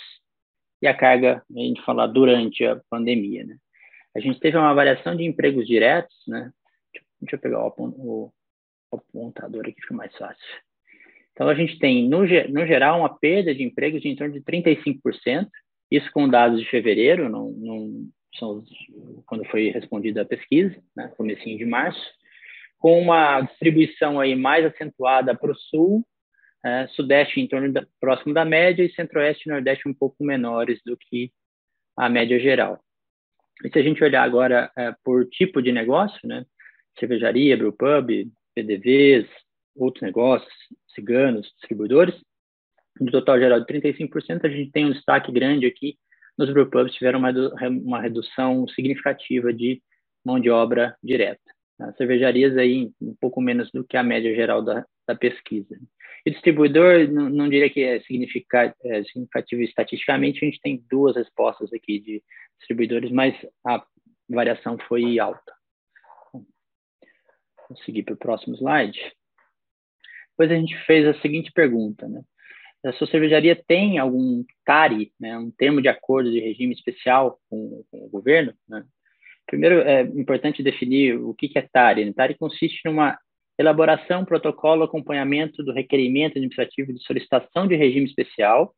[0.81, 3.59] e a carga, a gente falar durante a pandemia, né?
[4.17, 6.51] A gente teve uma variação de empregos diretos, né?
[7.21, 8.33] Deixa eu pegar o,
[8.93, 10.45] apontador aqui, fica mais fácil.
[11.33, 14.41] Então, a gente tem, no, no geral, uma perda de empregos de em torno de
[14.41, 15.49] 35%,
[15.91, 18.63] isso com dados de fevereiro, não, não são
[19.27, 22.01] quando foi respondida a pesquisa, né, comecinho de março,
[22.79, 26.05] com uma distribuição aí mais acentuada para o sul,
[26.65, 30.81] é, sudeste em torno da, próximo da média e centro-oeste e nordeste um pouco menores
[30.85, 31.31] do que
[31.97, 32.81] a média geral.
[33.65, 36.45] E se a gente olhar agora é, por tipo de negócio, né,
[36.99, 39.29] cervejaria, brewpub, PDVs,
[39.77, 40.53] outros negócios,
[40.95, 42.15] ciganos, distribuidores,
[43.01, 45.97] no total geral de 35%, a gente tem um destaque grande aqui
[46.39, 47.33] nos brewpubs tiveram uma,
[47.69, 49.83] uma redução significativa de
[50.25, 51.43] mão de obra direta.
[51.81, 55.77] As cervejarias aí um pouco menos do que a média geral da, da pesquisa.
[56.25, 61.17] E distribuidor, não, não diria que é, significa, é significativo estatisticamente, a gente tem duas
[61.17, 62.23] respostas aqui de
[62.59, 63.35] distribuidores, mas
[63.67, 63.85] a
[64.29, 65.58] variação foi alta.
[67.69, 69.01] Vou seguir para o próximo slide.
[70.31, 72.23] Depois a gente fez a seguinte pergunta, né?
[72.85, 77.83] A sua cervejaria tem algum TARI, né, um termo de acordo de regime especial com,
[77.91, 78.55] com o governo?
[78.69, 78.85] Né?
[79.47, 82.05] Primeiro, é importante definir o que, é TARI.
[82.05, 82.13] Né?
[82.13, 83.19] TARI consiste numa
[83.59, 88.73] elaboração, protocolo, acompanhamento do requerimento administrativo de solicitação de regime especial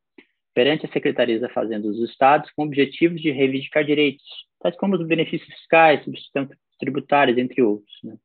[0.53, 4.25] perante a Secretaria da Fazenda dos Estados com objetivos de reivindicar direitos,
[4.59, 7.95] tais como os benefícios fiscais, substituições tributárias, entre outros.
[8.03, 8.15] Né?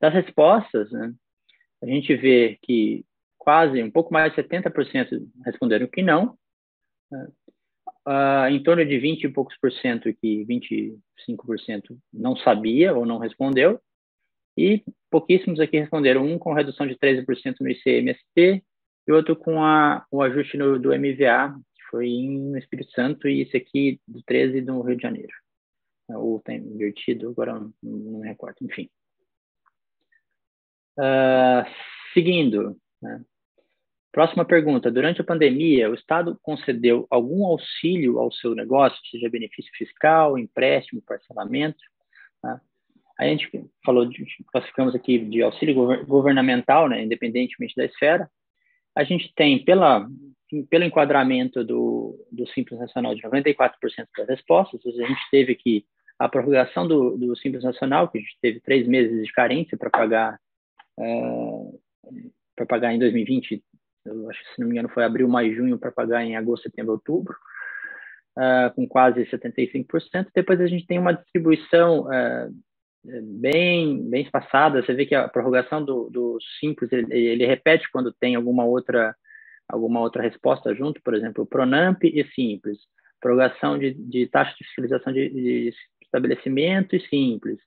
[0.00, 1.12] Das respostas, né,
[1.82, 3.04] a gente vê que
[3.36, 6.36] quase, um pouco mais de 70% responderam que não,
[8.06, 13.18] uh, em torno de 20 e poucos por cento que 25% não sabia ou não
[13.18, 13.80] respondeu,
[14.56, 18.64] e pouquíssimos aqui responderam, um com redução de 13% no ICMST
[19.06, 23.42] e outro com a, o ajuste no, do MVA, que foi no Espírito Santo, e
[23.42, 25.32] esse aqui do 13 no Rio de Janeiro.
[26.08, 28.90] Ou tem invertido, agora não, não me recordo, enfim.
[30.98, 31.64] Uh,
[32.12, 33.22] seguindo, né?
[34.10, 34.90] Próxima pergunta.
[34.90, 41.02] Durante a pandemia, o Estado concedeu algum auxílio ao seu negócio, seja benefício fiscal, empréstimo,
[41.06, 41.78] parcelamento?
[42.42, 42.60] Tá?
[43.18, 43.48] A gente
[43.84, 48.28] falou, de, classificamos aqui de auxílio governamental, né, independentemente da esfera.
[48.96, 50.08] A gente tem, pela,
[50.70, 53.70] pelo enquadramento do, do Simples Nacional, de 94%
[54.16, 54.80] das respostas.
[54.84, 55.84] A gente teve aqui
[56.18, 59.90] a prorrogação do, do Simples Nacional, que a gente teve três meses de carência para
[59.90, 60.40] pagar,
[60.98, 61.80] uh,
[62.54, 63.62] para pagar em 2020
[64.08, 66.64] eu acho que, se não me engano, foi abril, maio, junho, para pagar em agosto,
[66.64, 67.36] setembro, outubro,
[68.36, 70.28] uh, com quase 75%.
[70.34, 72.54] Depois a gente tem uma distribuição uh,
[73.40, 74.82] bem, bem espaçada.
[74.82, 79.14] Você vê que a prorrogação do, do Simples, ele, ele, repete quando tem alguma outra,
[79.68, 82.78] alguma outra resposta junto, por exemplo, Pronamp e Simples.
[83.20, 87.58] Prorrogação de, de taxa de fiscalização de, de estabelecimento e Simples.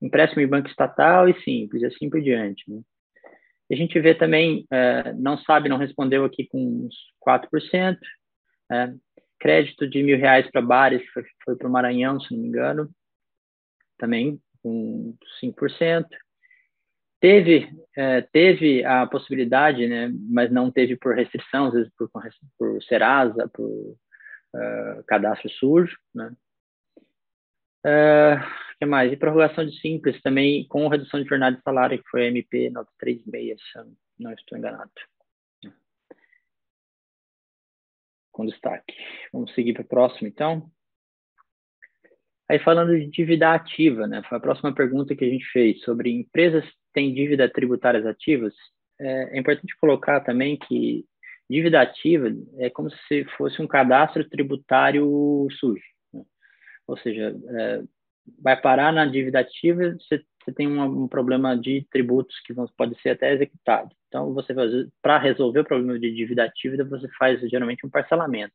[0.00, 2.64] Empréstimo em banco estatal e Simples, e assim por diante.
[2.70, 2.80] Né?
[3.70, 6.94] A gente vê também, é, não sabe, não respondeu aqui com uns
[7.26, 7.98] 4%.
[8.70, 8.92] É,
[9.38, 12.90] crédito de mil reais para bares, foi, foi para o Maranhão, se não me engano,
[13.98, 16.06] também com 5%.
[17.20, 22.10] Teve, é, teve a possibilidade, né, mas não teve por restrição, às vezes por,
[22.58, 25.96] por Serasa, por uh, cadastro sujo.
[26.14, 26.30] Né.
[27.86, 28.42] Uh,
[28.80, 29.12] que mais?
[29.12, 32.68] E prorrogação de simples também com redução de jornada de salário, que foi a MP
[32.70, 33.78] 936, se
[34.18, 34.90] não estou enganado.
[38.32, 38.92] Com destaque.
[39.32, 40.68] Vamos seguir para o próximo, então.
[42.48, 44.22] Aí falando de dívida ativa, né?
[44.28, 48.52] Foi a próxima pergunta que a gente fez sobre empresas que têm dívida tributárias ativas.
[49.00, 51.04] É, é importante colocar também que
[51.48, 55.95] dívida ativa é como se fosse um cadastro tributário sujo.
[56.86, 57.82] Ou seja, é,
[58.40, 62.66] vai parar na dívida ativa, você, você tem um, um, problema de tributos que vão,
[62.76, 63.94] pode ser até executado.
[64.08, 64.54] Então, você
[65.02, 68.54] para resolver o problema de dívida ativa, você faz geralmente um parcelamento.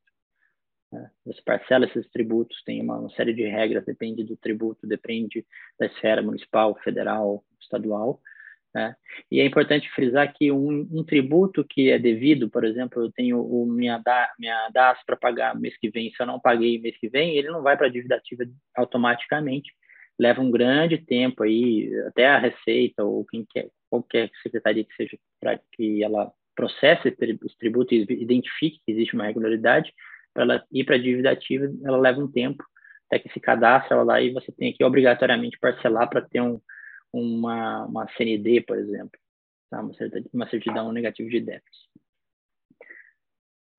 [0.92, 1.10] Né?
[1.26, 5.46] Você parcela esses tributos, tem uma, uma, série de regras, depende do tributo, depende
[5.80, 8.22] da esfera municipal, federal, estadual.
[8.74, 8.96] Né?
[9.30, 13.42] E é importante frisar que um, um, tributo que é devido, por exemplo, eu tenho
[13.42, 16.98] o minha, da, minha DAS para pagar mês que vem, se eu não paguei mês
[16.98, 18.44] que vem, ele não vai para a dívida ativa
[18.76, 19.74] automaticamente.
[20.18, 25.18] Leva um grande tempo aí, até a Receita ou quem quer, qualquer secretaria que seja,
[25.40, 29.92] para que ela processe esse tributo e identifique que existe uma regularidade,
[30.34, 32.64] para ela ir para a dívida ativa, ela leva um tempo
[33.08, 36.62] até que se cadastra ela lá e você tem que obrigatoriamente parcelar para ter um,
[37.14, 39.20] uma, uma CND, por exemplo,
[39.70, 39.82] tá?
[39.82, 41.90] uma, certidão, uma certidão negativa de déficit.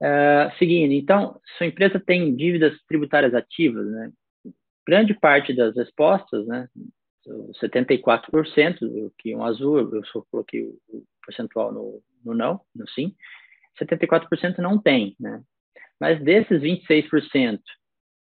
[0.02, 4.12] Uh, seguindo, então, sua empresa tem dívidas tributárias ativas, né?
[4.84, 6.68] Grande parte das respostas, né?
[7.62, 13.14] 74%, que um azul, eu só coloquei o percentual no, no não, no sim,
[13.80, 15.40] 74% não tem, né?
[16.00, 17.60] Mas desses 26%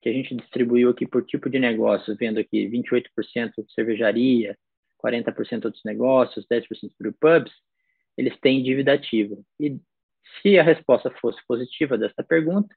[0.01, 4.57] que a gente distribuiu aqui por tipo de negócio, vendo aqui 28% de cervejaria,
[5.03, 6.65] 40% outros negócios, 10%
[6.97, 7.53] para pubs,
[8.17, 9.37] eles têm dívida ativa.
[9.59, 9.79] E
[10.41, 12.73] se a resposta fosse positiva dessa pergunta,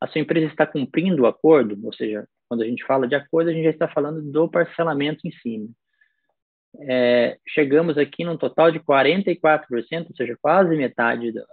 [0.00, 3.50] a sua empresa está cumprindo o acordo, ou seja, quando a gente fala de acordo,
[3.50, 5.68] a gente já está falando do parcelamento em cima.
[6.80, 11.44] É, chegamos aqui num total de 44%, ou seja, quase metade do,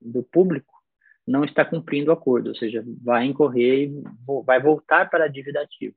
[0.00, 0.72] do público
[1.26, 4.02] não está cumprindo o acordo, ou seja, vai incorrer e
[4.44, 5.94] vai voltar para a dívida ativa.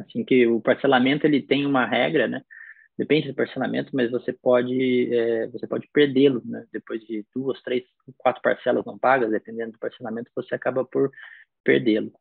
[0.00, 2.42] Assim que o parcelamento ele tem uma regra, né?
[2.96, 6.66] Depende do parcelamento, mas você pode é, você pode perdê-lo, né?
[6.72, 7.84] Depois de duas, três,
[8.16, 11.10] quatro parcelas não pagas, dependendo do parcelamento, você acaba por
[11.62, 12.12] perdê-lo.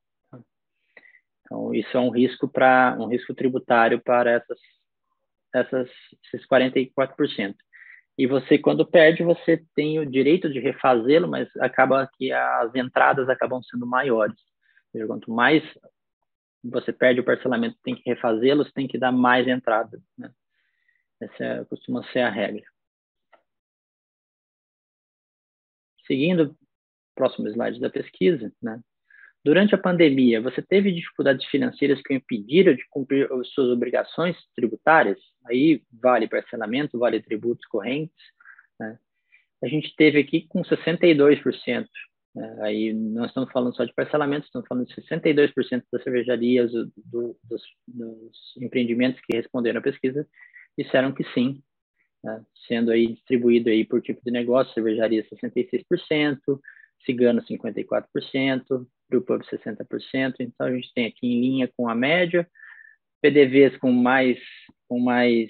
[1.41, 4.59] Então isso é um risco para um risco tributário para essas
[5.53, 5.89] essas
[6.23, 7.55] esses 44%.
[8.17, 13.29] E você, quando perde, você tem o direito de refazê-lo, mas acaba que as entradas
[13.29, 14.39] acabam sendo maiores.
[15.05, 15.63] Quanto mais
[16.69, 20.01] você perde o parcelamento, tem que refazê-lo, você tem que dar mais entrada.
[20.17, 20.31] Né?
[21.21, 22.63] Essa é, costuma ser a regra.
[26.05, 26.55] Seguindo,
[27.15, 28.79] próximo slide da pesquisa, né?
[29.43, 34.35] Durante a pandemia, você teve dificuldades financeiras que o impediram de cumprir as suas obrigações
[34.53, 35.17] tributárias?
[35.45, 38.17] Aí vale parcelamento, vale tributos correntes.
[38.77, 38.99] Né?
[39.63, 41.87] A gente teve aqui com 62%.
[42.37, 42.55] Né?
[42.61, 47.63] Aí nós estamos falando só de parcelamento, estamos falando de 62% das cervejarias, do, dos,
[47.87, 50.27] dos, empreendimentos que responderam à pesquisa,
[50.77, 51.63] disseram que sim,
[52.23, 52.45] né?
[52.67, 56.37] sendo aí distribuído aí por tipo de negócio, cervejaria 66%,
[57.03, 62.47] cigano 54%, Brewpub 60%, então a gente tem aqui em linha com a média,
[63.19, 64.37] PDVs com mais,
[64.87, 65.49] com mais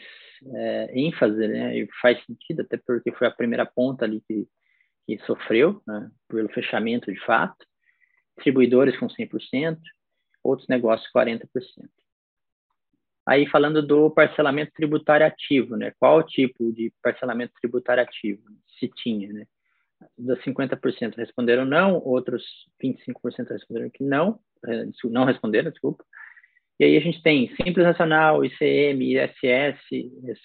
[0.56, 4.48] é, ênfase, né, e faz sentido, até porque foi a primeira ponta ali que,
[5.08, 7.66] que sofreu, né, pelo fechamento de fato,
[8.36, 9.80] distribuidores com 100%,
[10.44, 11.48] outros negócios 40%.
[13.26, 15.92] Aí falando do parcelamento tributário ativo, né?
[16.00, 18.42] Qual tipo de parcelamento tributário ativo
[18.80, 19.46] se tinha, né?
[20.18, 22.44] dos 50% responderam não, outros
[22.82, 26.04] 25% responderam que não, eh, não responderam, desculpa.
[26.80, 29.80] E aí a gente tem Simples Nacional, ICM, ISS,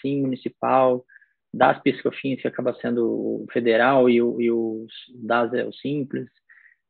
[0.00, 1.04] Sim Municipal,
[1.52, 6.28] das PiscoFins, que acaba sendo o federal, e, o, e os DAS é o Simples,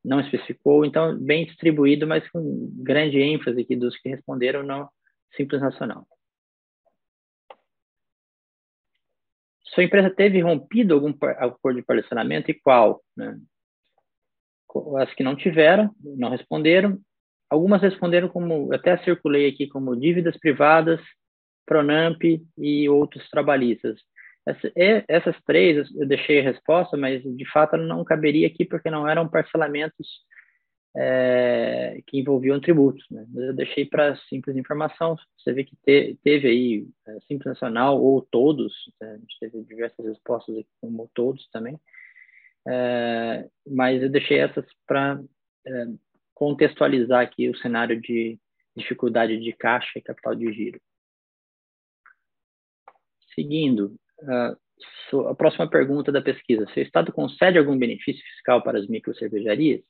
[0.04, 4.88] não especificou, então bem distribuído, mas com grande ênfase aqui dos que responderam não
[5.36, 6.06] Simples Nacional.
[9.64, 13.02] Sua empresa teve rompido algum acordo de parcelamento e qual?
[13.16, 13.38] Né?
[14.98, 16.98] As que não tiveram, não responderam.
[17.48, 21.00] Algumas responderam como, até circulei aqui, como dívidas privadas,
[21.64, 22.22] Pronamp
[22.58, 23.98] e outros trabalhistas.
[24.46, 24.72] Essa,
[25.08, 29.28] essas três eu deixei a resposta, mas de fato não caberia aqui porque não eram
[29.28, 30.08] parcelamentos
[30.96, 33.04] é, que envolviam tributos.
[33.10, 33.26] Né?
[33.34, 35.16] Eu deixei para simples informação.
[35.38, 39.12] Você vê que te, teve aí é, Simples Nacional ou todos, né?
[39.12, 41.78] a gente teve diversas respostas aqui como todos também,
[42.68, 45.22] é, mas eu deixei essas para
[45.66, 45.86] é,
[46.34, 48.38] contextualizar aqui o cenário de
[48.76, 50.80] dificuldade de caixa e capital de giro.
[53.34, 53.96] Seguindo,
[54.28, 59.82] a próxima pergunta da pesquisa: se o Estado concede algum benefício fiscal para as microcervejarias?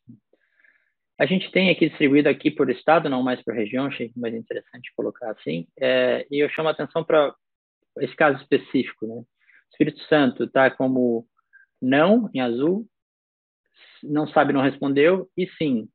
[1.18, 4.92] A gente tem aqui distribuído aqui por estado, não mais por região, achei mais interessante
[4.96, 5.68] colocar assim.
[5.78, 7.32] É, e eu chamo a atenção para
[8.00, 9.22] esse caso específico, né?
[9.70, 11.26] Espírito Santo está como
[11.80, 12.86] não em azul,
[14.02, 15.88] não sabe, não respondeu, e sim.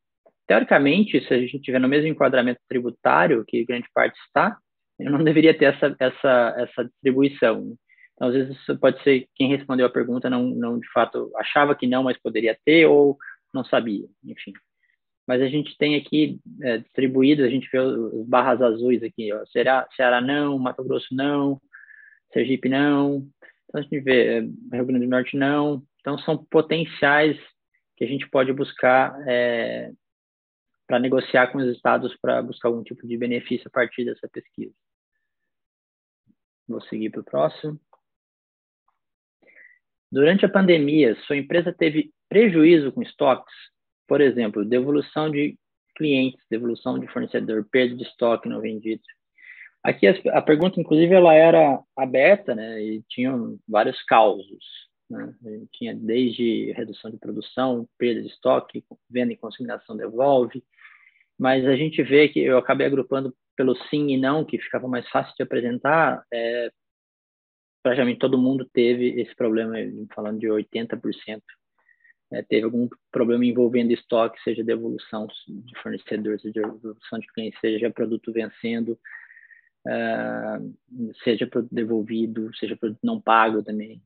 [0.48, 4.58] Teoricamente, se a gente tiver no mesmo enquadramento tributário que grande parte está,
[5.00, 7.76] eu não deveria ter essa essa essa distribuição.
[8.18, 11.88] Então, às vezes pode ser quem respondeu a pergunta não não de fato achava que
[11.88, 13.18] não, mas poderia ter ou
[13.54, 14.54] não sabia, enfim
[15.28, 19.46] mas a gente tem aqui é, distribuído, a gente vê os barras azuis aqui, ó,
[19.48, 21.62] Ceará, Ceará não, Mato Grosso não,
[22.32, 23.28] Sergipe não,
[23.66, 27.38] então a gente vê é, Rio Grande do Norte não, então são potenciais
[27.98, 29.92] que a gente pode buscar é,
[30.88, 34.74] para negociar com os estados para buscar algum tipo de benefício a partir dessa pesquisa.
[36.66, 37.80] Vou seguir para o próximo.
[40.12, 43.54] Durante a pandemia, sua empresa teve prejuízo com estoques?
[44.08, 45.58] Por exemplo, devolução de
[45.96, 49.02] clientes, devolução de fornecedor, perda de estoque não vendido.
[49.84, 54.64] Aqui a, pergunta, inclusive, ela era aberta, né, e tinham vários causos.
[55.10, 55.34] Né?
[55.74, 60.64] Tinha desde redução de produção, perda de estoque, venda e consignação devolve,
[61.38, 65.08] mas a gente vê que eu acabei agrupando pelo sim e não, que ficava mais
[65.10, 66.70] fácil de apresentar, é,
[67.82, 69.76] praticamente todo mundo teve esse problema,
[70.14, 71.42] falando de 80%.
[72.32, 77.90] É, teve algum problema envolvendo estoque, seja devolução de fornecedores, seja devolução de clientes, seja
[77.90, 79.00] produto vencendo,
[79.86, 84.02] uh, seja produto devolvido, seja produto não pago também.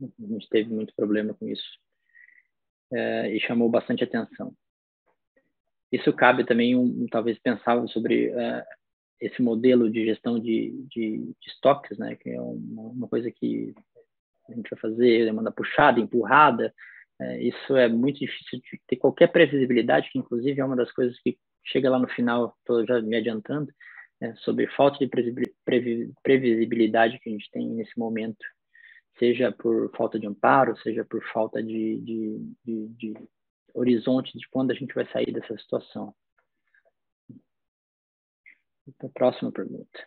[0.00, 1.78] A gente teve muito problema com isso
[2.92, 4.54] uh, e chamou bastante atenção.
[5.90, 8.62] Isso cabe também, um, talvez, pensar sobre uh,
[9.20, 13.74] esse modelo de gestão de, de, de, estoques, né, que é uma, uma, coisa que
[14.48, 16.72] a gente vai fazer, demanda puxada, empurrada,
[17.20, 21.18] é, isso é muito difícil de ter qualquer previsibilidade, que inclusive é uma das coisas
[21.20, 23.70] que chega lá no final, estou já me adiantando,
[24.22, 25.10] é, sobre falta de
[26.22, 28.44] previsibilidade que a gente tem nesse momento,
[29.18, 33.14] seja por falta de amparo, seja por falta de, de, de, de
[33.74, 36.14] horizonte de quando a gente vai sair dessa situação.
[38.88, 40.06] A próxima pergunta.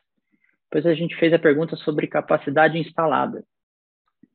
[0.69, 3.45] Depois a gente fez a pergunta sobre capacidade instalada.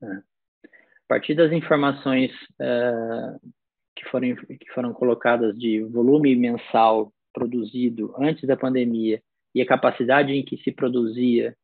[0.01, 0.22] Né?
[0.64, 2.30] A partir das informações
[2.61, 3.53] uh,
[3.97, 9.22] que, foram, que foram colocadas de volume mensal produzido antes da pandemia
[9.55, 11.57] e a capacidade em que se produzia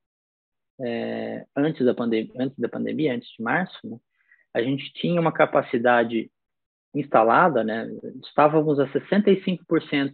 [0.81, 1.95] é, antes, da
[2.39, 3.99] antes da pandemia, antes de março, né,
[4.53, 6.31] a gente tinha uma capacidade
[6.95, 7.89] instalada, né,
[8.25, 10.13] estávamos a 65%,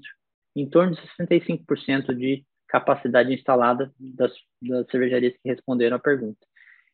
[0.57, 6.39] em torno de 65% de capacidade instalada das, das cervejarias que responderam à pergunta.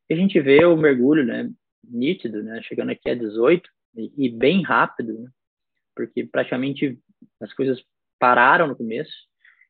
[0.08, 1.50] E a gente vê o mergulho, né,
[1.84, 5.28] nítido, né, chegando aqui a 18 e, e bem rápido, né,
[5.94, 6.98] porque praticamente
[7.40, 7.82] as coisas
[8.18, 9.12] pararam no começo.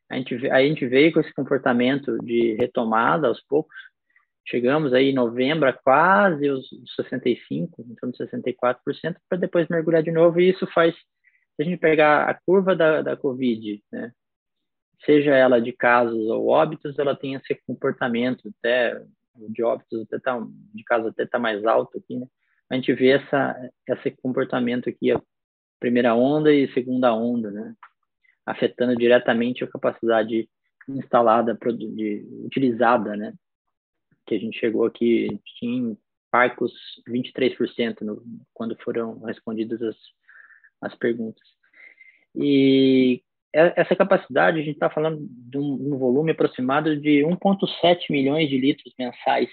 [0.09, 3.76] A gente, a gente veio com esse comportamento de retomada aos poucos.
[4.48, 10.40] Chegamos aí em novembro a quase os 65, então 64%, para depois mergulhar de novo.
[10.40, 14.12] E isso faz, se a gente pegar a curva da, da Covid, né,
[15.05, 19.03] seja ela de casos ou óbitos, ela tem esse comportamento até
[19.51, 22.26] de óbitos até tá, de casos até tá mais alto aqui, né?
[22.68, 25.22] A gente vê essa esse comportamento aqui, a
[25.78, 27.74] primeira onda e segunda onda, né?
[28.44, 30.49] Afetando diretamente a capacidade
[30.88, 33.32] instalada, de, utilizada, né?
[34.26, 35.97] Que a gente chegou aqui, tinha
[36.30, 36.72] parcos
[37.09, 38.22] 23% no,
[38.53, 39.97] quando foram respondidas as,
[40.82, 41.42] as perguntas.
[42.34, 43.22] E
[43.57, 48.59] essa capacidade, a gente está falando de um, um, volume aproximado de 1,7 milhões de
[48.59, 49.48] litros mensais,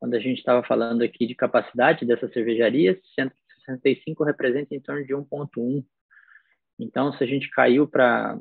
[0.00, 5.14] quando a gente estava falando aqui de capacidade dessas cervejarias, 165 representa em torno de
[5.14, 5.84] 1,1.
[6.80, 8.36] Então, se a gente caiu para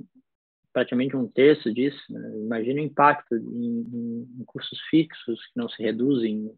[0.73, 2.31] praticamente um terço disso, né?
[2.37, 6.51] imagina o impacto em, em, custos fixos que não se reduzem,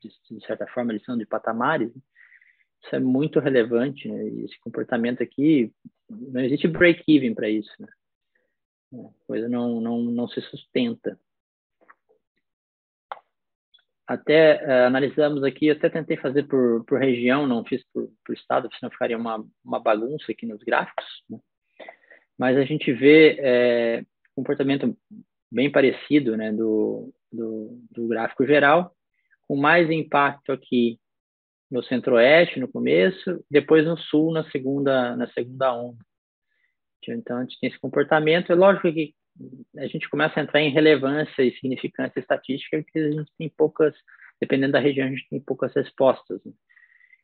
[0.00, 1.92] de, de certa forma, eles são de patamares,
[2.86, 4.26] isso é muito relevante, né?
[4.44, 5.72] Esse comportamento aqui,
[6.08, 7.88] não existe break-even para isso, né?
[8.94, 11.18] A coisa não, não, não se sustenta.
[14.06, 18.68] Até uh, analisamos aqui, até tentei fazer por, por região, não fiz por, por estado,
[18.78, 21.40] senão ficaria uma, uma bagunça aqui nos gráficos, né?
[22.38, 24.96] Mas a gente vê é, comportamento
[25.50, 28.94] bem parecido né, do, do, do gráfico geral,
[29.48, 31.00] com mais impacto aqui
[31.70, 35.98] no centro-oeste no começo, depois no sul na segunda na segunda onda.
[37.08, 38.50] Então a gente tem esse comportamento.
[38.50, 39.14] É lógico que
[39.76, 43.94] a gente começa a entrar em relevância e significância estatística, porque a gente tem poucas,
[44.40, 46.40] dependendo da região, a gente tem poucas respostas.
[46.44, 46.52] Né?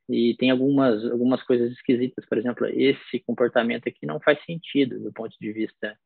[0.09, 5.13] E tem algumas algumas coisas esquisitas, por exemplo, esse comportamento aqui não faz sentido do
[5.13, 5.97] ponto de vista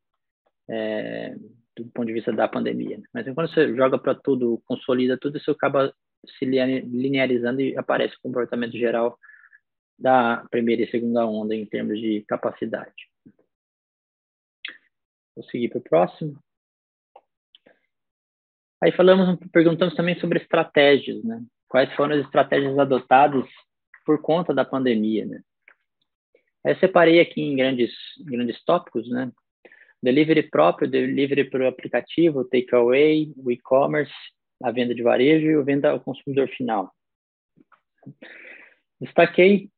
[0.69, 1.35] é,
[1.75, 2.97] do ponto de vista da pandemia.
[2.97, 3.03] Né?
[3.13, 5.93] Mas quando você joga para tudo, consolida tudo, isso acaba
[6.37, 9.17] se linearizando e aparece o comportamento geral
[9.97, 12.93] da primeira e segunda onda em termos de capacidade.
[15.35, 16.39] Vou seguir para o próximo.
[18.81, 21.43] Aí falamos, perguntamos também sobre estratégias, né?
[21.67, 23.45] Quais foram as estratégias adotadas
[24.05, 25.41] por conta da pandemia, né?
[26.63, 29.31] Aí eu separei aqui em grandes, grandes tópicos, né?
[30.01, 34.13] Delivery próprio, delivery por aplicativo, takeaway, e-commerce,
[34.61, 36.91] a venda de varejo e a venda ao consumidor final.
[38.99, 39.69] Destaquei,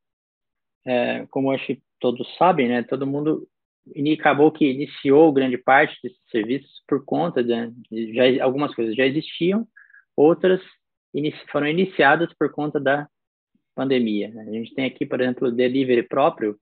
[0.86, 3.48] é, como acho que todos sabem, né, todo mundo
[4.14, 9.06] acabou que iniciou grande parte desses serviços por conta de, de já algumas coisas já
[9.06, 9.68] existiam,
[10.16, 10.62] outras
[11.14, 13.08] inici, foram iniciadas por conta da
[13.76, 14.32] pandemia.
[14.42, 16.58] A gente tem aqui, por exemplo, o delivery próprio,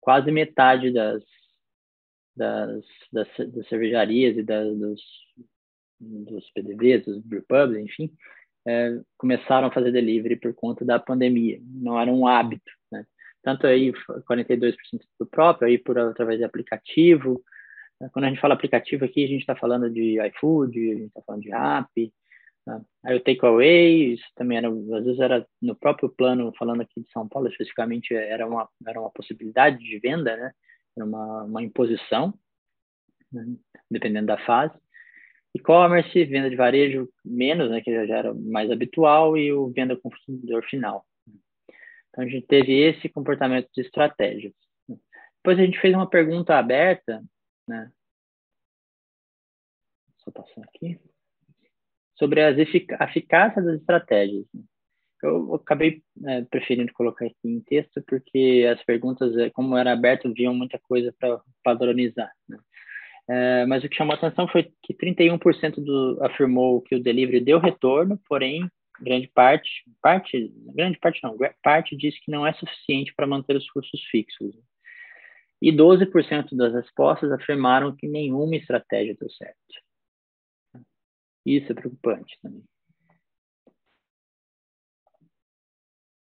[0.00, 1.22] quase metade das
[2.36, 5.00] das, das, das cervejarias e das, dos
[6.04, 8.10] dos PDVs, dos brewpubs, enfim,
[8.66, 11.58] é, começaram a fazer delivery por conta da pandemia.
[11.62, 13.04] Não era um hábito, né?
[13.42, 13.92] Tanto aí
[14.28, 14.74] 42%
[15.18, 17.42] do próprio, aí por através de aplicativo.
[18.12, 21.22] Quando a gente fala aplicativo aqui, a gente está falando de iFood, a gente está
[21.22, 22.12] falando de app,
[22.66, 22.82] né?
[23.04, 27.10] Aí o takeaway, isso também era, às vezes era no próprio plano, falando aqui de
[27.12, 30.52] São Paulo especificamente, era uma, era uma possibilidade de venda, né?
[30.96, 32.32] Era uma, uma imposição,
[33.32, 33.44] né?
[33.90, 34.74] dependendo da fase.
[35.54, 37.80] E-commerce, venda de varejo, menos, né?
[37.80, 41.06] Que já era mais habitual, e o venda com consumidor final.
[42.08, 44.52] Então a gente teve esse comportamento de estratégias.
[44.88, 47.22] Depois a gente fez uma pergunta aberta,
[47.68, 47.90] né?
[50.18, 50.30] Só
[50.62, 50.98] aqui
[52.16, 54.46] sobre a eficácia das estratégias.
[55.22, 60.32] Eu acabei é, preferindo colocar aqui em texto porque as perguntas, é, como era aberto,
[60.32, 62.30] viam muita coisa para padronizar.
[62.48, 62.58] Né?
[63.28, 67.40] É, mas o que chamou a atenção foi que 31% do, afirmou que o delivery
[67.40, 68.68] deu retorno, porém
[69.00, 73.68] grande parte, parte, grande parte não, parte disse que não é suficiente para manter os
[73.70, 74.54] custos fixos.
[75.60, 79.58] E 12% das respostas afirmaram que nenhuma estratégia deu certo.
[81.44, 82.62] Isso é preocupante também.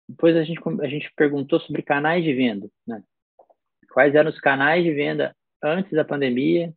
[0.08, 2.70] Depois a gente, a gente perguntou sobre canais de venda.
[2.86, 3.02] Né?
[3.90, 6.72] Quais eram os canais de venda antes da pandemia?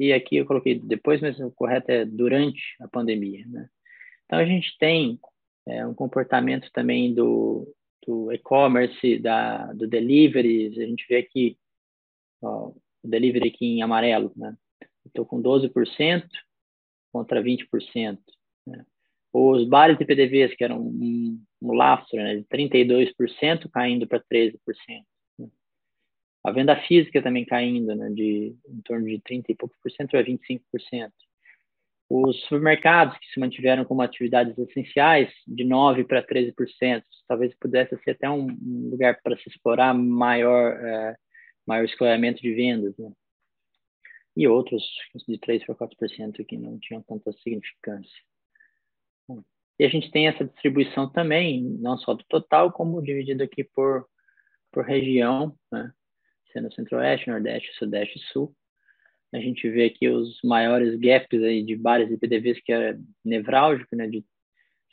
[0.00, 3.44] E aqui eu coloquei depois, mas o correto é durante a pandemia.
[3.46, 3.68] Né?
[4.24, 5.18] Então a gente tem
[5.66, 7.74] é, um comportamento também do,
[8.06, 10.68] do e-commerce, da, do delivery.
[10.68, 11.58] A gente vê aqui
[12.40, 12.68] ó,
[13.02, 14.32] o delivery aqui em amarelo.
[14.36, 14.56] Né?
[15.04, 16.28] Estou com 12%,
[17.12, 18.18] contra 20%.
[18.66, 18.86] Né?
[19.32, 24.58] Os bares de PDVs, que eram um, um lastro né, de 32%, caindo para 13%.
[26.48, 30.16] A venda física também caindo, né, de em torno de 30 e poucos por cento
[30.16, 30.60] a 25%.
[32.10, 37.02] Os supermercados, que se mantiveram como atividades essenciais, de 9% para 13%.
[37.26, 38.46] Talvez pudesse ser até um,
[38.90, 41.16] lugar para se explorar maior, é,
[41.66, 42.96] maior escoamento de vendas.
[42.96, 43.12] Né?
[44.38, 44.84] e outros
[45.26, 48.22] de 3 para 4% que não tinham tanta significância.
[49.76, 54.06] E a gente tem essa distribuição também, não só do total, como dividido aqui por,
[54.70, 55.92] por região, né?
[56.52, 58.54] Sendo Centro-Oeste, Nordeste, Sudeste e Sul.
[59.32, 63.94] A gente vê aqui os maiores gaps aí de bares e PDVs, que é nevrálgico,
[63.94, 64.06] né?
[64.06, 64.24] de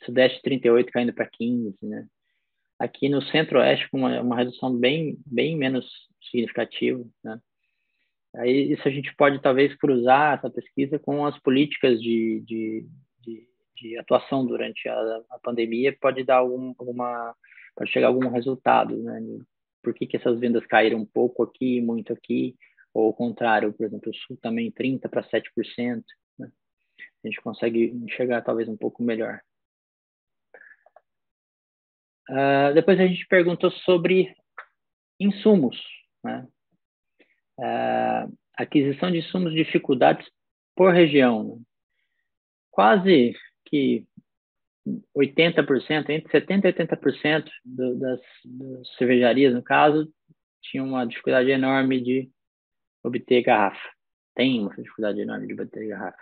[0.04, 2.06] Sudeste 38 caindo para 15, né?
[2.78, 5.86] Aqui no Centro-Oeste com uma, uma redução bem, bem menos
[6.30, 7.40] significativa, né?
[8.34, 12.86] Aí isso a gente pode talvez cruzar essa pesquisa com as políticas de, de,
[13.22, 17.34] de, de atuação durante a, a, pandemia, pode dar algum, alguma,
[17.74, 19.20] pode chegar a algum resultado, né?
[19.86, 22.56] Por que, que essas vendas caíram um pouco aqui, muito aqui,
[22.92, 26.02] ou ao contrário, por exemplo, o Sul também 30 para 7%,
[26.36, 26.50] né?
[27.24, 29.40] A gente consegue enxergar talvez um pouco melhor.
[32.28, 34.34] Uh, depois a gente perguntou sobre
[35.20, 35.80] insumos,
[36.24, 36.48] né?
[37.60, 40.28] uh, aquisição de insumos dificuldades
[40.74, 41.44] por região.
[41.44, 41.62] Né?
[42.72, 44.04] Quase que
[45.16, 50.08] 80%, entre 70% e 80% do, das, das cervejarias, no caso,
[50.62, 52.30] tinham uma dificuldade enorme de
[53.02, 53.88] obter garrafa.
[54.34, 56.18] Tem uma dificuldade enorme de obter garrafa.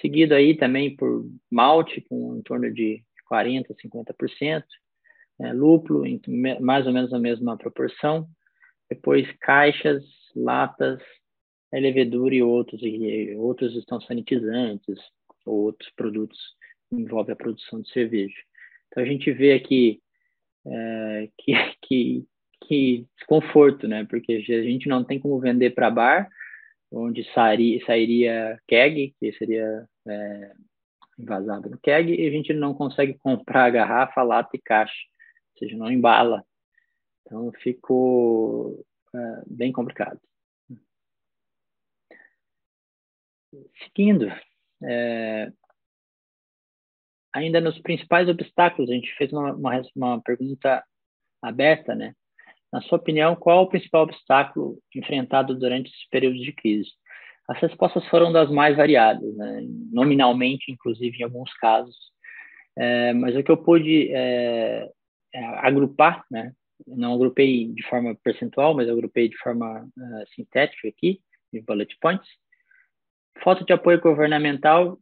[0.00, 4.64] Seguido aí também por malte, com em torno de 40%, 50%,
[5.38, 5.52] né?
[5.52, 6.20] lúpulo, em
[6.60, 8.26] mais ou menos a mesma proporção.
[8.90, 10.02] Depois caixas,
[10.34, 11.00] latas,
[11.72, 14.98] levedura e outros, e outros estão sanitizantes
[15.44, 16.38] ou outros produtos
[16.94, 18.36] que envolvem a produção de cerveja.
[18.88, 20.00] Então a gente vê aqui
[20.66, 22.28] é, que, que,
[22.62, 24.04] que desconforto, né?
[24.04, 26.28] Porque a gente não tem como vender para bar,
[26.90, 30.52] onde sairia, sairia keg, que seria é,
[31.18, 34.94] invasado no keg, e a gente não consegue comprar garrafa, lata e caixa,
[35.54, 36.44] ou seja, não embala.
[37.22, 38.84] Então ficou
[39.14, 40.20] é, bem complicado.
[43.84, 44.26] Seguindo,
[44.82, 45.52] é,
[47.34, 50.82] ainda nos principais obstáculos, a gente fez uma, uma, uma, pergunta
[51.42, 52.14] aberta, né?
[52.72, 56.90] Na sua opinião, qual o principal obstáculo enfrentado durante esse período de crise?
[57.48, 59.60] As respostas foram das mais variadas, né?
[59.92, 61.96] nominalmente, inclusive em alguns casos.
[62.76, 64.88] É, mas o que eu pude é,
[65.32, 66.52] é agrupar, né?
[66.86, 71.20] não agrupei de forma percentual, mas agrupei de forma uh, sintética aqui,
[71.52, 72.28] de bullet points.
[73.42, 74.98] Falta de apoio governamental,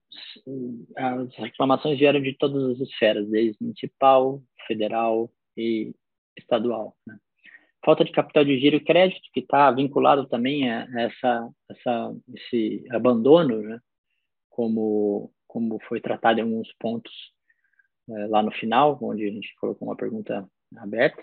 [0.96, 5.94] as reclamações vieram de todas as esferas, desde municipal, federal e
[6.36, 6.96] estadual.
[7.06, 7.16] Né?
[7.84, 12.84] Falta de capital de giro e crédito, que está vinculado também a essa, essa, esse
[12.90, 13.78] abandono, né?
[14.48, 17.12] como, como foi tratado em alguns pontos
[18.08, 21.22] é, lá no final, onde a gente colocou uma pergunta aberta.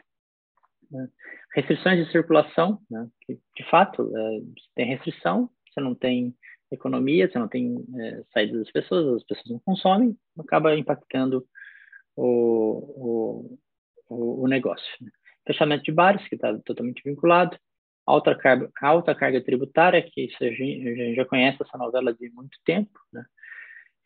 [0.91, 1.07] Né?
[1.55, 3.07] Restrições de circulação, né?
[3.21, 4.39] que, de fato, é,
[4.75, 6.35] tem restrição, você não tem
[6.71, 11.45] economia, você não tem é, saída das pessoas, as pessoas não consomem, acaba impactando
[12.15, 13.57] o,
[14.09, 14.89] o, o negócio.
[15.01, 15.11] Né?
[15.47, 17.57] Fechamento de bares, que está totalmente vinculado,
[18.05, 22.57] alta carga, alta carga tributária, que isso a gente, já conhece essa novela de muito
[22.65, 23.23] tempo, né?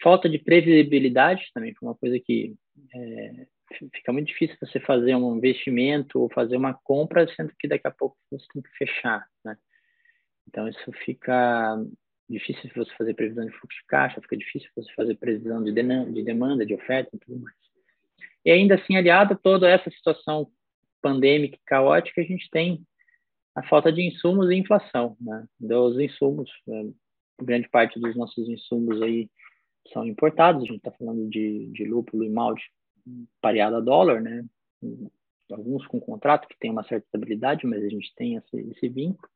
[0.02, 2.54] Falta de previsibilidade também foi uma coisa que
[2.94, 3.48] é,
[3.96, 7.92] fica muito difícil você fazer um investimento ou fazer uma compra, sendo que daqui a
[7.92, 9.58] pouco você tem que fechar, né?
[10.48, 11.78] Então isso fica
[12.30, 16.24] difícil você fazer previsão de fluxo de caixa, fica difícil você fazer previsão de, de
[16.24, 17.56] demanda, de oferta e tudo mais.
[18.46, 20.50] E ainda assim, aliado a toda essa situação
[21.02, 22.86] pandêmica e caótica, a gente tem
[23.56, 25.46] a falta de insumos e inflação, né?
[25.60, 26.92] Dos insumos, né?
[27.42, 29.30] grande parte dos nossos insumos aí
[29.92, 32.64] são importados, a gente está falando de, de lúpulo e malte
[33.42, 34.46] pareado a dólar, né?
[35.52, 39.30] Alguns com contrato que tem uma certa estabilidade, mas a gente tem esse, esse vínculo.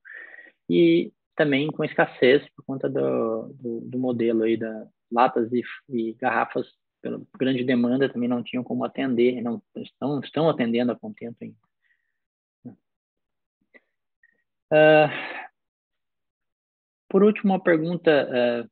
[0.69, 6.13] E também com escassez por conta do, do, do modelo aí da latas e, e,
[6.15, 6.67] garrafas
[7.01, 11.55] pela grande demanda também não tinham como atender, não estão, estão atendendo a contento ainda.
[14.69, 15.07] Uh,
[17.07, 18.69] por último, uma pergunta uh,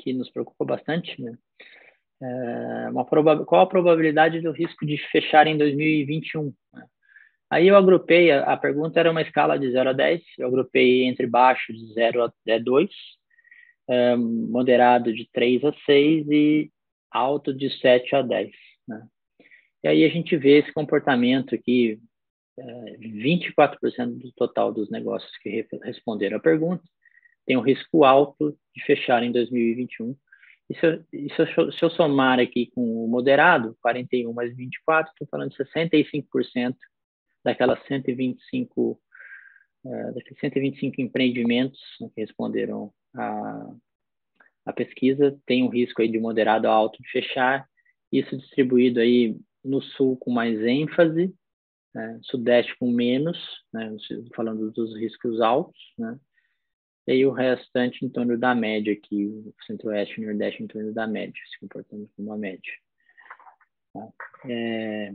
[0.00, 1.38] que nos preocupa bastante, né?
[2.90, 6.54] Uma qual a probabilidade do risco de fechar em 2021?
[6.72, 6.86] Né?
[7.50, 11.04] Aí eu agrupei, a, a, pergunta era uma escala de 0 a 10, eu agrupei
[11.04, 12.90] entre baixo de 0 a 2,
[13.88, 16.70] é, moderado de 3 a 6 e
[17.10, 18.50] alto de 7 a 10.
[18.88, 19.06] Né?
[19.84, 22.00] E aí a gente vê esse comportamento aqui,
[22.58, 22.64] é,
[22.98, 26.82] 24% do total dos negócios que re responderam a pergunta
[27.46, 30.16] tem um risco alto de fechar em 2021
[30.70, 35.12] e se eu, se eu, se eu somar aqui com o moderado, 41 mais 24,
[35.12, 36.74] estou falando de 65%
[37.44, 39.00] daquelas 125,
[39.84, 41.80] uh, daqueles 125 empreendimentos
[42.14, 43.74] que responderam a,
[44.66, 47.68] a pesquisa, tem um risco aí de moderado a alto de fechar,
[48.10, 51.34] isso distribuído aí no sul com mais ênfase,
[51.94, 53.38] né, sudeste com menos,
[53.72, 53.94] né,
[54.34, 56.18] falando dos riscos altos, né,
[57.06, 59.30] e aí o restante em torno da média aqui,
[59.66, 62.72] centro-oeste e nordeste em torno da média, se comportando como uma média.
[63.92, 64.08] Tá?
[64.48, 65.14] É,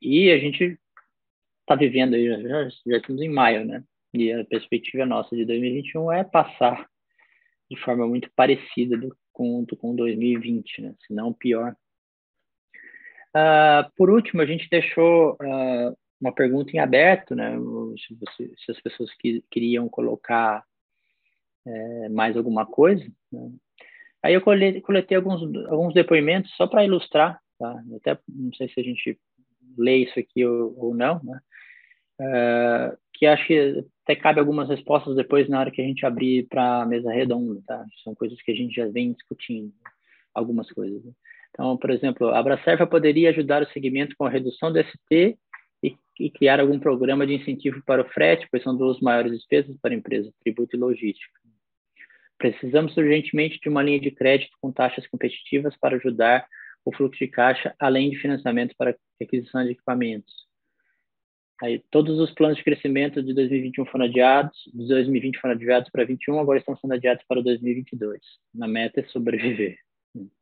[0.00, 0.78] e a gente
[1.64, 3.82] está vivendo aí, já, já estamos em maio, né?
[4.12, 6.88] E a perspectiva nossa de 2021 é passar
[7.70, 10.94] de forma muito parecida do conto com 2020, né?
[11.06, 11.74] Se não pior.
[13.34, 17.56] Uh, por último, a gente deixou uh, uma pergunta em aberto, né?
[18.06, 20.64] Se, você, se as pessoas que, queriam colocar
[21.66, 23.04] é, mais alguma coisa.
[23.32, 23.50] Né?
[24.22, 27.82] Aí eu coletei, coletei, alguns, alguns depoimentos só para ilustrar, tá?
[27.96, 29.18] até não sei se a gente
[29.76, 31.40] lê isso aqui ou, ou não, né?
[33.14, 36.82] Que acho que até cabe algumas respostas depois na hora que a gente abrir para
[36.82, 37.84] a mesa redonda, tá?
[38.02, 39.72] São coisas que a gente já vem discutindo,
[40.34, 41.02] algumas coisas.
[41.04, 41.12] Né?
[41.50, 45.38] Então, por exemplo, a Abracerva poderia ajudar o segmento com a redução do ST
[45.82, 49.76] e, e, criar algum programa de incentivo para o frete, pois são duas maiores despesas
[49.80, 51.32] para a empresa, tributo e logística.
[52.36, 56.44] Precisamos urgentemente de uma linha de crédito com taxas competitivas para ajudar
[56.84, 60.43] o fluxo de caixa, além de financiamento para aquisição de equipamentos.
[61.62, 66.02] Aí, todos os planos de crescimento de 2021 foram adiados, de 2020 foram adiados para
[66.02, 68.20] 2021, agora estão sendo adiados para 2022.
[68.52, 69.78] Na meta é sobreviver.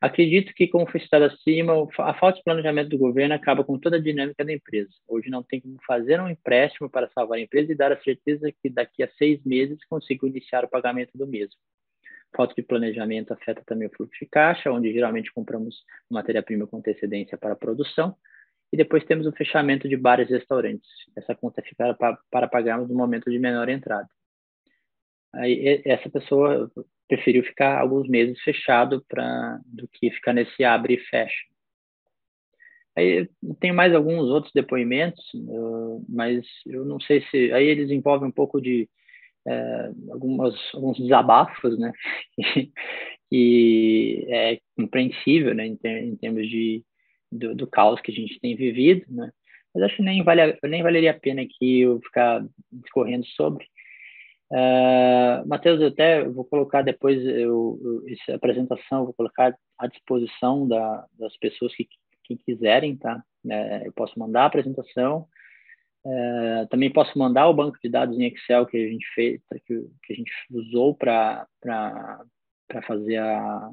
[0.00, 3.96] Acredito que, como foi citado acima, a falta de planejamento do governo acaba com toda
[3.96, 4.90] a dinâmica da empresa.
[5.08, 8.52] Hoje não tem como fazer um empréstimo para salvar a empresa e dar a certeza
[8.52, 11.58] que daqui a seis meses consigo iniciar o pagamento do mesmo.
[12.36, 17.36] Falta de planejamento afeta também o fluxo de caixa, onde geralmente compramos matéria-prima com antecedência
[17.36, 18.14] para a produção,
[18.72, 20.88] e depois temos o fechamento de bares e restaurantes.
[21.16, 24.08] Essa conta fica para, para pagarmos no momento de menor entrada.
[25.34, 26.70] Aí, essa pessoa
[27.06, 31.44] preferiu ficar alguns meses fechado para do que ficar nesse abre e fecha.
[32.96, 33.28] Aí
[33.60, 35.24] tem mais alguns outros depoimentos,
[36.08, 38.88] mas eu não sei se aí eles envolvem um pouco de
[39.46, 41.92] uh, algumas alguns desabafos, né?
[43.30, 46.82] e é compreensível, né, em, ter, em termos de
[47.30, 49.30] do, do, caos que a gente tem vivido, né?
[49.74, 53.66] Mas acho que nem vale nem valeria a pena aqui eu ficar discorrendo sobre.
[54.50, 60.66] Uh, Matheus, eu até vou colocar depois eu, eu, essa apresentação, vou colocar à disposição
[60.66, 61.86] da, das pessoas que,
[62.24, 63.22] que quiserem, tá?
[63.44, 65.26] Uh, eu posso mandar a apresentação,
[66.06, 69.86] uh, também posso mandar o banco de dados em Excel que a gente fez, que,
[70.02, 71.46] que a gente usou para
[72.86, 73.70] fazer a,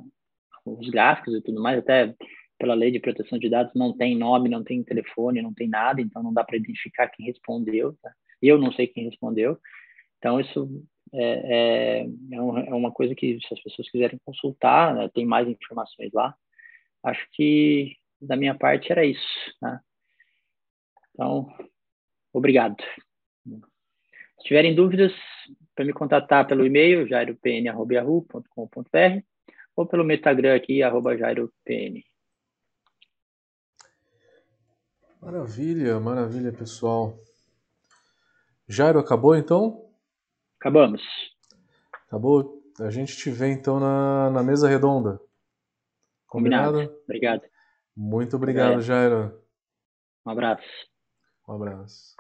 [0.66, 2.14] os gráficos e tudo mais, até
[2.58, 6.02] pela lei de proteção de dados, não tem nome, não tem telefone, não tem nada,
[6.02, 7.98] então não dá para identificar quem respondeu.
[8.02, 8.14] Tá?
[8.42, 9.58] Eu não sei quem respondeu.
[10.18, 10.84] Então, isso
[11.14, 15.48] é, é, é, é uma coisa que, se as pessoas quiserem consultar, né, tem mais
[15.48, 16.36] informações lá.
[17.04, 19.28] Acho que, da minha parte, era isso.
[19.60, 19.82] Tá?
[21.14, 21.48] Então,
[22.34, 22.76] obrigado.
[24.40, 25.14] Se tiverem dúvidas,
[25.76, 28.40] para me contatar pelo e-mail, jairopn.com.br
[29.76, 32.04] ou pelo Instagram aqui, arroba jairopn.
[35.26, 37.18] Maravilha, maravilha, pessoal.
[38.68, 39.90] Jairo, acabou então?
[40.60, 41.02] Acabamos.
[42.06, 42.62] Acabou.
[42.80, 45.20] A gente te vê então na, na mesa redonda.
[46.28, 46.74] Combinado?
[46.74, 47.02] Combinado.
[47.06, 47.42] Obrigado.
[47.98, 48.82] Muito obrigado, é.
[48.84, 49.42] Jairo.
[50.24, 50.62] Um abraço.
[51.48, 52.16] Um abraço.